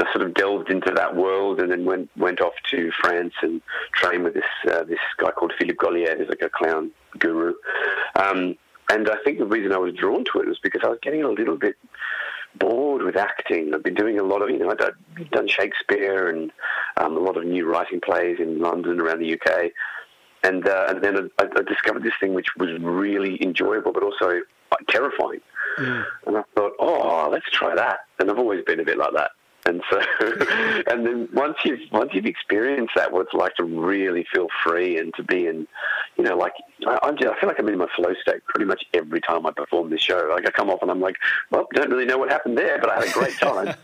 [0.00, 3.62] I sort of delved into that world and then went went off to France and
[3.92, 7.54] trained with this uh, this guy called Philippe Gaulier, who's like a clown guru.
[8.14, 8.56] Um,
[8.88, 11.22] and I think the reason I was drawn to it was because I was getting
[11.22, 11.76] a little bit
[12.58, 13.74] bored with acting.
[13.74, 16.52] I've been doing a lot of, you know, I've done Shakespeare and
[16.96, 19.72] um, a lot of new writing plays in London, around the UK.
[20.44, 24.40] And, uh, and then I, I, discovered this thing which was really enjoyable, but also
[24.88, 25.40] terrifying.
[25.78, 26.04] Mm.
[26.26, 28.00] And I thought, oh, let's try that.
[28.20, 29.32] And I've always been a bit like that.
[29.66, 30.00] And so,
[30.90, 34.98] and then once you've once you've experienced that, what it's like to really feel free
[34.98, 35.66] and to be in,
[36.16, 36.52] you know, like
[36.86, 39.44] I, I'm just, I feel like I'm in my flow state pretty much every time
[39.44, 40.28] I perform this show.
[40.30, 41.16] Like I come off and I'm like,
[41.50, 43.74] well, don't really know what happened there, but I had a great time.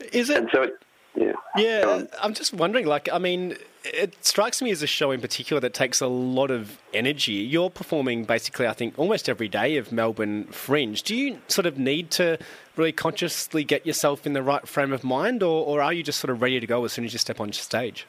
[0.12, 0.36] Is it?
[0.36, 0.74] And so it,
[1.14, 1.32] yeah.
[1.56, 2.86] Yeah, I'm just wondering.
[2.86, 6.50] Like, I mean, it strikes me as a show in particular that takes a lot
[6.50, 7.32] of energy.
[7.32, 11.02] You're performing basically, I think, almost every day of Melbourne Fringe.
[11.02, 12.38] Do you sort of need to
[12.76, 16.20] really consciously get yourself in the right frame of mind, or, or are you just
[16.20, 18.06] sort of ready to go as soon as you step on stage?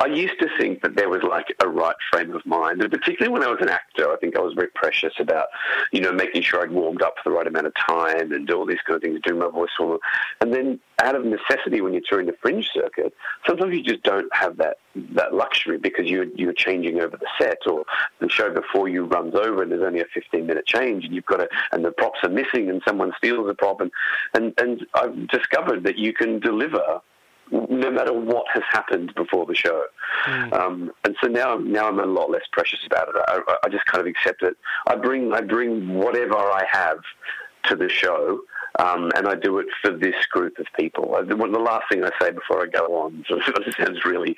[0.00, 3.32] I used to think that there was like a right frame of mind, and particularly
[3.32, 5.48] when I was an actor, I think I was very precious about,
[5.92, 8.54] you know, making sure I'd warmed up for the right amount of time and do
[8.54, 9.98] all these kind of things, doing my voice form.
[10.40, 13.12] And then, out of necessity, when you're touring the fringe circuit,
[13.46, 14.78] sometimes you just don't have that
[15.14, 17.84] that luxury because you're you're changing over the set, or
[18.20, 21.26] the show before you runs over, and there's only a 15 minute change, and you've
[21.26, 23.90] got to, and the props are missing, and someone steals the prop, and
[24.34, 27.00] and, and I've discovered that you can deliver
[27.50, 29.84] no matter what has happened before the show.
[30.26, 30.52] Mm.
[30.52, 33.14] Um, and so now, now I'm a lot less precious about it.
[33.28, 34.56] I, I, just kind of accept it.
[34.86, 36.98] I bring, I bring whatever I have
[37.64, 38.40] to the show,
[38.78, 41.14] um, and I do it for this group of people.
[41.14, 44.36] I, the, the last thing I say before I go on, so it sounds really,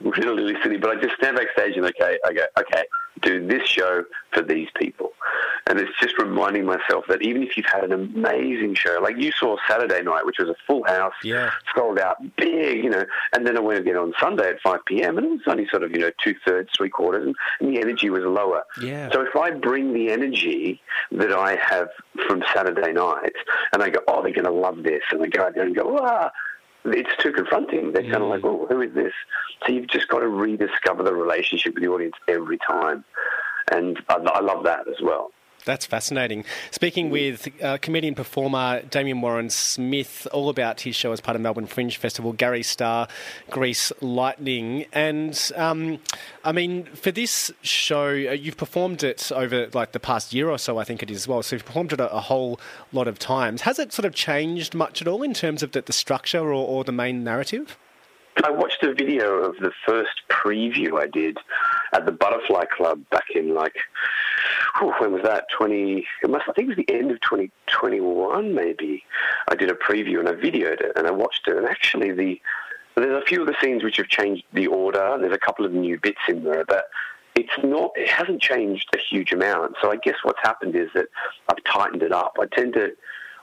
[0.00, 2.84] really, really silly, but I just stand backstage and okay, I go, okay,
[3.20, 5.12] do this show for these people.
[5.66, 9.30] And it's just reminding myself that even if you've had an amazing show, like you
[9.32, 11.50] saw Saturday night, which was a full house, yeah.
[11.74, 15.18] sold out, big, you know, and then I went again on Sunday at 5 p.m.
[15.18, 17.80] and it was only sort of, you know, two thirds, three quarters, and, and the
[17.80, 18.64] energy was lower.
[18.82, 19.10] Yeah.
[19.12, 20.80] So if I bring the energy
[21.12, 21.88] that I have
[22.26, 23.32] from Saturday night
[23.72, 25.74] and they go, oh, they're going to love this, and they go out there and
[25.74, 26.30] go, ah,
[26.84, 27.92] it's too confronting.
[27.92, 29.12] They're kind of like, well, who is this?
[29.64, 33.04] So you've just got to rediscover the relationship with the audience every time.
[33.70, 35.30] And I, I love that as well.
[35.64, 36.44] That's fascinating.
[36.72, 41.42] Speaking with uh, comedian performer Damien Warren Smith, all about his show as part of
[41.42, 43.06] Melbourne Fringe Festival, Garry Starr,
[43.48, 46.00] Greece Lightning, and um,
[46.44, 50.58] I mean for this show, uh, you've performed it over like the past year or
[50.58, 51.42] so, I think it is as well.
[51.42, 52.58] So you've performed it a, a whole
[52.92, 53.62] lot of times.
[53.62, 56.54] Has it sort of changed much at all in terms of the, the structure or,
[56.54, 57.78] or the main narrative?
[58.42, 61.36] I watched a video of the first preview I did
[61.92, 63.76] at the Butterfly Club back in like
[64.78, 65.46] whew, when was that?
[65.50, 66.06] Twenty.
[66.22, 66.48] It must.
[66.48, 69.04] I think it was the end of 2021, maybe.
[69.48, 71.56] I did a preview and I videoed it and I watched it.
[71.56, 72.40] And actually, the
[72.94, 75.16] there's a few of the scenes which have changed the order.
[75.18, 76.88] There's a couple of new bits in there, but
[77.34, 77.92] it's not.
[77.96, 79.76] It hasn't changed a huge amount.
[79.80, 81.06] So I guess what's happened is that
[81.48, 82.36] I've tightened it up.
[82.40, 82.92] I tend to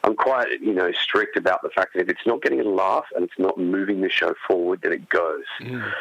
[0.04, 3.06] I'm quite, you know, strict about the fact that if it's not getting a laugh
[3.16, 5.44] and it's not moving the show forward, then it goes.
[5.60, 5.92] Mm.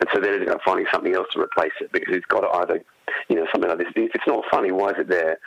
[0.00, 2.82] And so then I'm finding something else to replace it because it's got to either,
[3.28, 3.88] you know, something like this.
[3.94, 5.38] If it's not funny, why is it there?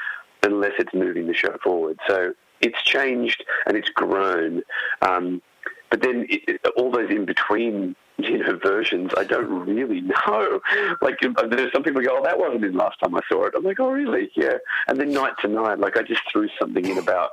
[0.43, 1.99] Unless it's moving the show forward.
[2.07, 4.63] So it's changed and it's grown.
[5.01, 5.41] Um,
[5.89, 10.59] but then it, all those in between, you know, versions, I don't really know.
[11.01, 13.63] Like there's some people go, "Oh, that wasn't in last time I saw it." I'm
[13.63, 14.29] like, "Oh, really?
[14.35, 17.31] Yeah." And then night to night, like I just threw something in about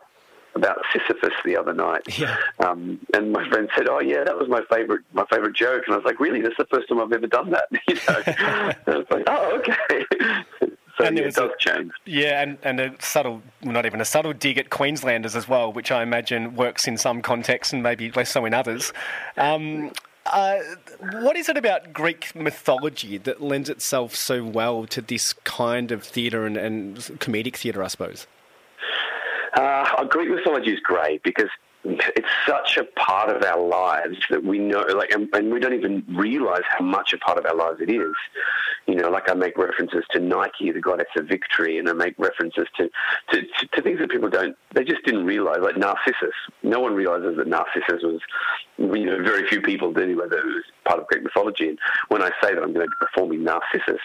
[0.55, 2.19] about Sisyphus the other night.
[2.19, 2.37] Yeah.
[2.59, 5.95] Um, and my friend said, "Oh yeah, that was my favorite my favorite joke." And
[5.95, 6.43] I was like, "Really?
[6.43, 8.23] That's the first time I've ever done that." you know.
[8.93, 10.05] I was like, "Oh, okay."
[10.61, 11.93] so and yeah, it does a, change.
[12.05, 15.91] Yeah, and, and a subtle, not even a subtle dig at Queenslanders as well, which
[15.91, 18.93] I imagine works in some contexts and maybe less so in others.
[19.37, 19.93] Um,
[20.27, 20.59] uh,
[21.21, 26.05] what is it about Greek mythology that lends itself so well to this kind of
[26.05, 28.27] theatre and, and comedic theatre, I suppose?
[29.55, 31.51] Uh, Greek mythology is great because
[31.85, 35.75] it's such a part of our lives that we know, like, and, and, we don't
[35.75, 38.15] even realize how much a part of our lives it is.
[38.87, 42.15] You know, like I make references to Nike, the goddess of victory, and I make
[42.19, 42.91] references to,
[43.31, 46.35] to, to, to things that people don't, they just didn't realize, like Narcissus.
[46.65, 48.21] No one realizes that Narcissus was,
[48.79, 51.69] you know, very few people do, whether it was part of Greek mythology.
[51.69, 51.79] And
[52.09, 54.01] when I say that I'm going to be performing Narcissus,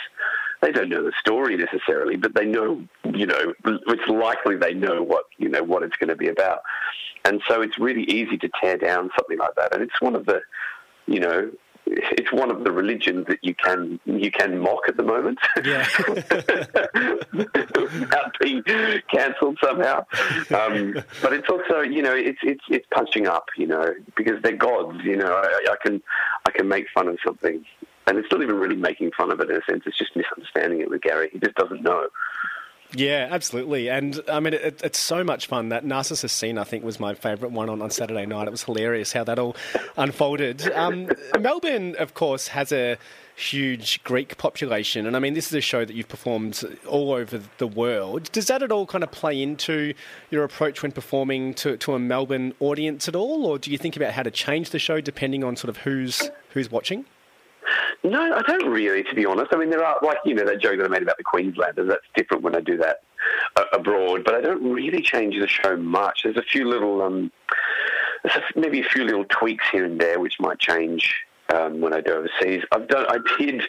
[0.61, 5.01] they don't know the story necessarily, but they know, you know, it's likely they know
[5.01, 6.61] what, you know, what it's going to be about.
[7.25, 9.73] And so it's really easy to tear down something like that.
[9.73, 10.41] And it's one of the,
[11.07, 11.51] you know,
[11.89, 15.88] it's one of the religions that you can you can mock at the moment, yeah.
[17.33, 18.63] without being
[19.11, 20.05] cancelled somehow.
[20.53, 24.55] Um, but it's also you know it's it's it's punching up, you know, because they're
[24.55, 24.99] gods.
[25.03, 26.01] You know, I, I can
[26.45, 27.63] I can make fun of something
[28.07, 29.83] and it's not even really making fun of it in a sense.
[29.85, 32.07] It's just misunderstanding it with Garry He just doesn't know.
[32.93, 33.89] Yeah, absolutely.
[33.89, 35.69] And I mean, it, it's so much fun.
[35.69, 38.47] That narcissist scene, I think, was my favourite one on, on Saturday night.
[38.47, 39.55] It was hilarious how that all
[39.97, 40.71] unfolded.
[40.71, 41.09] Um,
[41.39, 42.97] Melbourne, of course, has a
[43.35, 45.05] huge Greek population.
[45.05, 48.31] And I mean, this is a show that you've performed all over the world.
[48.31, 49.93] Does that at all kind of play into
[50.31, 53.45] your approach when performing to, to a Melbourne audience at all?
[53.45, 56.31] Or do you think about how to change the show depending on sort of who's,
[56.51, 57.05] who's watching?
[58.03, 59.53] No, I don't really, to be honest.
[59.53, 61.88] I mean, there are, like, you know, that joke that I made about the Queenslanders,
[61.88, 63.01] that's different when I do that
[63.55, 66.22] uh, abroad, but I don't really change the show much.
[66.24, 67.32] There's a few little, um,
[68.55, 72.13] maybe a few little tweaks here and there which might change um, when I do
[72.13, 72.63] overseas.
[72.71, 73.63] I've done, I did,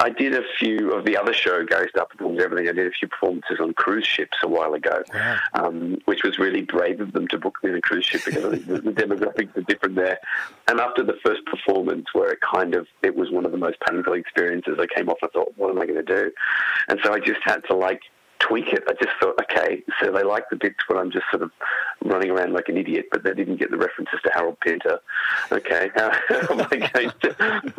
[0.00, 2.68] I did a few of the other show, Garry Starr performs everything.
[2.68, 5.38] I did a few performances on cruise ships a while ago, wow.
[5.54, 8.44] um, which was really brave of them to book me on a cruise ship because
[8.44, 10.18] I think the, the demographics are different there.
[10.68, 13.78] And after the first performance, where it kind of, it was one of the most
[13.88, 15.18] painful experiences, I came off.
[15.22, 16.30] I thought, what am I going to do?
[16.88, 18.00] And so I just had to like
[18.38, 18.84] tweak it.
[18.88, 21.50] I just thought, okay, so they like the bits where I'm just sort of
[22.04, 25.00] running around like an idiot, but they didn't get the references to Harold Pinter.
[25.52, 27.34] Okay, how, how am I going to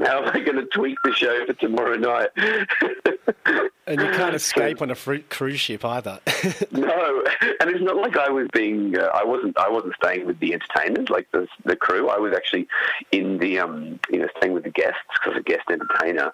[0.06, 2.30] how am I going to tweak the show for tomorrow night?
[3.90, 6.20] and you can't escape so, on a fruit cruise ship either.
[6.72, 7.24] no,
[7.60, 10.54] and it's not like I was being uh, I wasn't I wasn't staying with the
[10.54, 12.10] entertainers like the the crew.
[12.10, 12.68] I was actually
[13.12, 16.32] in the um you know staying with the guests because a guest entertainer,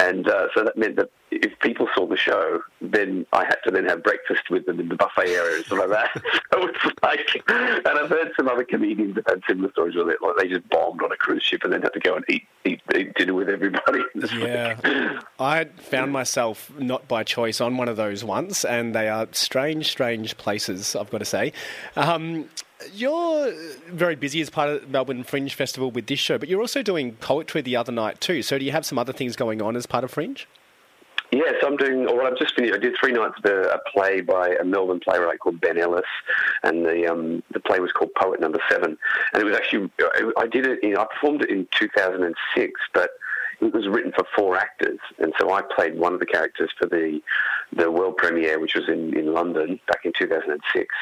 [0.00, 3.70] and uh, so that meant that if people saw the show, then I had to
[3.70, 6.10] then have breakfast with them in the buffet area and stuff like that.
[6.52, 10.14] so it's like, and I've heard some other comedians have had similar stories where they,
[10.24, 12.46] like they just bombed on a cruise ship and then had to go and eat
[12.64, 14.00] eat, eat dinner with everybody.
[14.36, 19.28] Yeah, I found myself not by choice on one of those once, and they are
[19.32, 20.96] strange, strange places.
[20.96, 21.52] I've got to say.
[21.96, 22.48] Um,
[22.92, 23.52] you're
[23.88, 27.12] very busy as part of Melbourne Fringe Festival with this show, but you're also doing
[27.12, 28.42] poetry the other night too.
[28.42, 30.46] So, do you have some other things going on as part of Fringe?
[31.32, 32.04] Yes, I'm doing.
[32.04, 32.74] Well, I've just finished.
[32.74, 36.04] I did three nights of a, a play by a Melbourne playwright called Ben Ellis,
[36.62, 38.96] and the um, the play was called Poet Number Seven.
[39.32, 39.90] And it was actually
[40.36, 40.82] I did it.
[40.84, 43.10] In, I performed it in 2006, but
[43.60, 46.86] it was written for four actors, and so I played one of the characters for
[46.86, 47.20] the
[47.74, 50.94] the world premiere, which was in, in London back in 2006,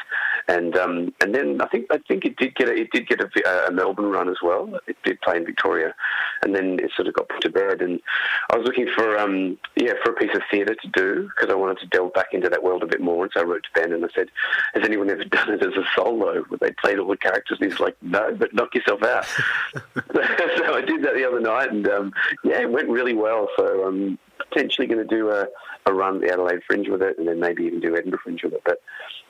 [0.47, 3.21] and um, and then I think I think it did get a, it did get
[3.21, 4.79] a, a, Melbourne run as well.
[4.87, 5.93] It did play in Victoria,
[6.43, 7.81] and then it sort of got put to bed.
[7.81, 7.99] And
[8.51, 11.55] I was looking for um, yeah for a piece of theatre to do because I
[11.55, 13.23] wanted to delve back into that world a bit more.
[13.23, 14.29] And so I wrote to Ben and I said,
[14.73, 17.71] "Has anyone ever done it as a solo where they played all the characters?" And
[17.71, 19.25] he's like, "No, but knock yourself out."
[19.75, 22.13] so I did that the other night, and um,
[22.45, 23.49] yeah, it went really well.
[23.57, 25.47] So I'm potentially going to do a,
[25.87, 28.53] a run the Adelaide Fringe with it, and then maybe even do Edinburgh Fringe with
[28.53, 28.61] it.
[28.63, 28.81] But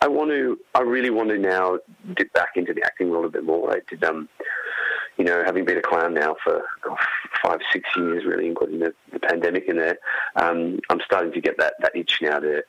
[0.01, 1.79] I want to, I really want to now
[2.15, 3.73] dip back into the acting world a bit more.
[3.73, 4.27] I did, um,
[5.17, 6.97] you know, having been a clown now for oh,
[7.41, 9.97] five, six years, really, including the, the pandemic in there,
[10.35, 12.63] um, I'm starting to get that, that itch now to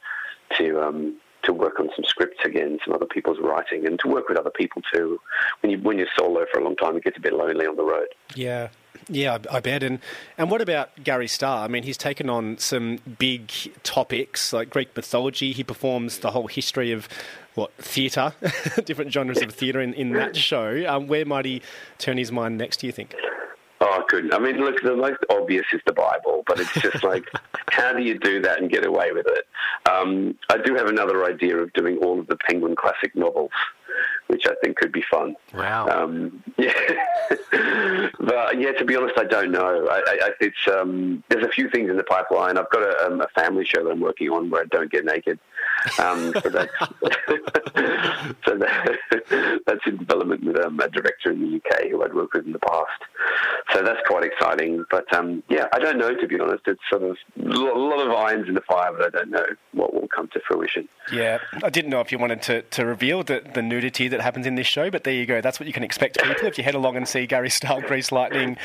[0.59, 4.29] to um, to work on some scripts again, some other people's writing, and to work
[4.29, 5.19] with other people too.
[5.61, 7.77] When you when you're solo for a long time, it gets a bit lonely on
[7.77, 8.09] the road.
[8.35, 8.69] Yeah,
[9.09, 9.83] yeah, I, bet.
[9.83, 10.01] And
[10.39, 11.65] and what about Garry Starr?
[11.65, 13.51] I mean, he's taken on some big
[13.83, 15.53] topics like Greek mythology.
[15.53, 17.09] He performs the whole history of
[17.55, 18.35] what theatre,
[18.85, 20.85] different genres of theatre in, in that show.
[20.87, 21.63] Um, where might he
[21.99, 22.79] turn his mind next?
[22.79, 23.15] Do you think?
[23.81, 24.33] Oh, I couldn't.
[24.33, 27.25] I mean, look, the most obvious is the Bible, but it's just like,
[27.71, 29.47] how do you do that and get away with it?
[29.91, 33.51] Um, I do have another idea of doing all of the Penguin classic novels
[34.29, 35.37] which I think could be fun.
[35.55, 35.89] Wow.
[35.89, 36.73] Um, yeah.
[38.21, 39.87] but yeah, to be honest, I don't know.
[39.89, 42.59] I, I, it's um, there's a few things in the pipeline.
[42.59, 45.05] I've got a, um, a, family show that I'm working on where I don't get
[45.05, 45.39] naked.
[45.99, 46.73] Um, so that's
[48.45, 52.35] so that, that's in development with um, a director in the UK who I'd worked
[52.35, 53.03] with in the past.
[53.73, 54.85] So that's quite exciting.
[54.91, 56.15] But um, yeah, I don't know.
[56.15, 59.19] To be honest, it's sort of a lot of irons in the fire, but I
[59.19, 60.89] don't know what will come to fruition.
[61.13, 64.47] Yeah, I didn't know if you wanted to, to reveal the, the nudity that happens
[64.47, 65.41] in this show, but there you go.
[65.41, 68.11] That's what you can expect people if you head along and see Garry Starr Greece
[68.11, 68.57] Lightning.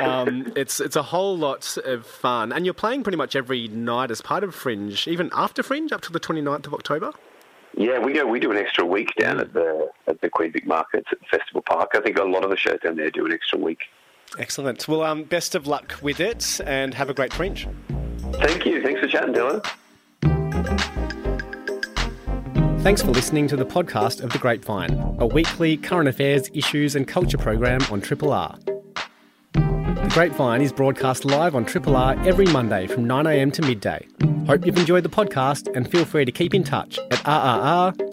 [0.00, 4.10] Um, it's it's a whole lot of fun, and you're playing pretty much every night
[4.10, 7.12] as part of Fringe, even after Fringe, up to the 29th of October.
[7.76, 8.26] Yeah, we go.
[8.26, 11.62] We do an extra week down at the at the Queen Vic Markets at Festival
[11.62, 11.90] Park.
[11.94, 13.80] I think a lot of the shows down there do an extra week.
[14.38, 14.88] Excellent.
[14.88, 17.68] Well, um, best of luck with it, and have a great Fringe.
[18.34, 18.82] Thank you.
[18.82, 19.64] Thanks for chatting, Dylan.
[22.82, 27.06] Thanks for listening to the podcast of The Grapevine, a weekly current affairs, issues, and
[27.06, 28.56] culture program on Triple R.
[30.08, 34.06] The Grapevine is broadcast live on Triple R every Monday from 9am to midday.
[34.46, 38.08] Hope you've enjoyed the podcast and feel free to keep in touch at rrr.org.au.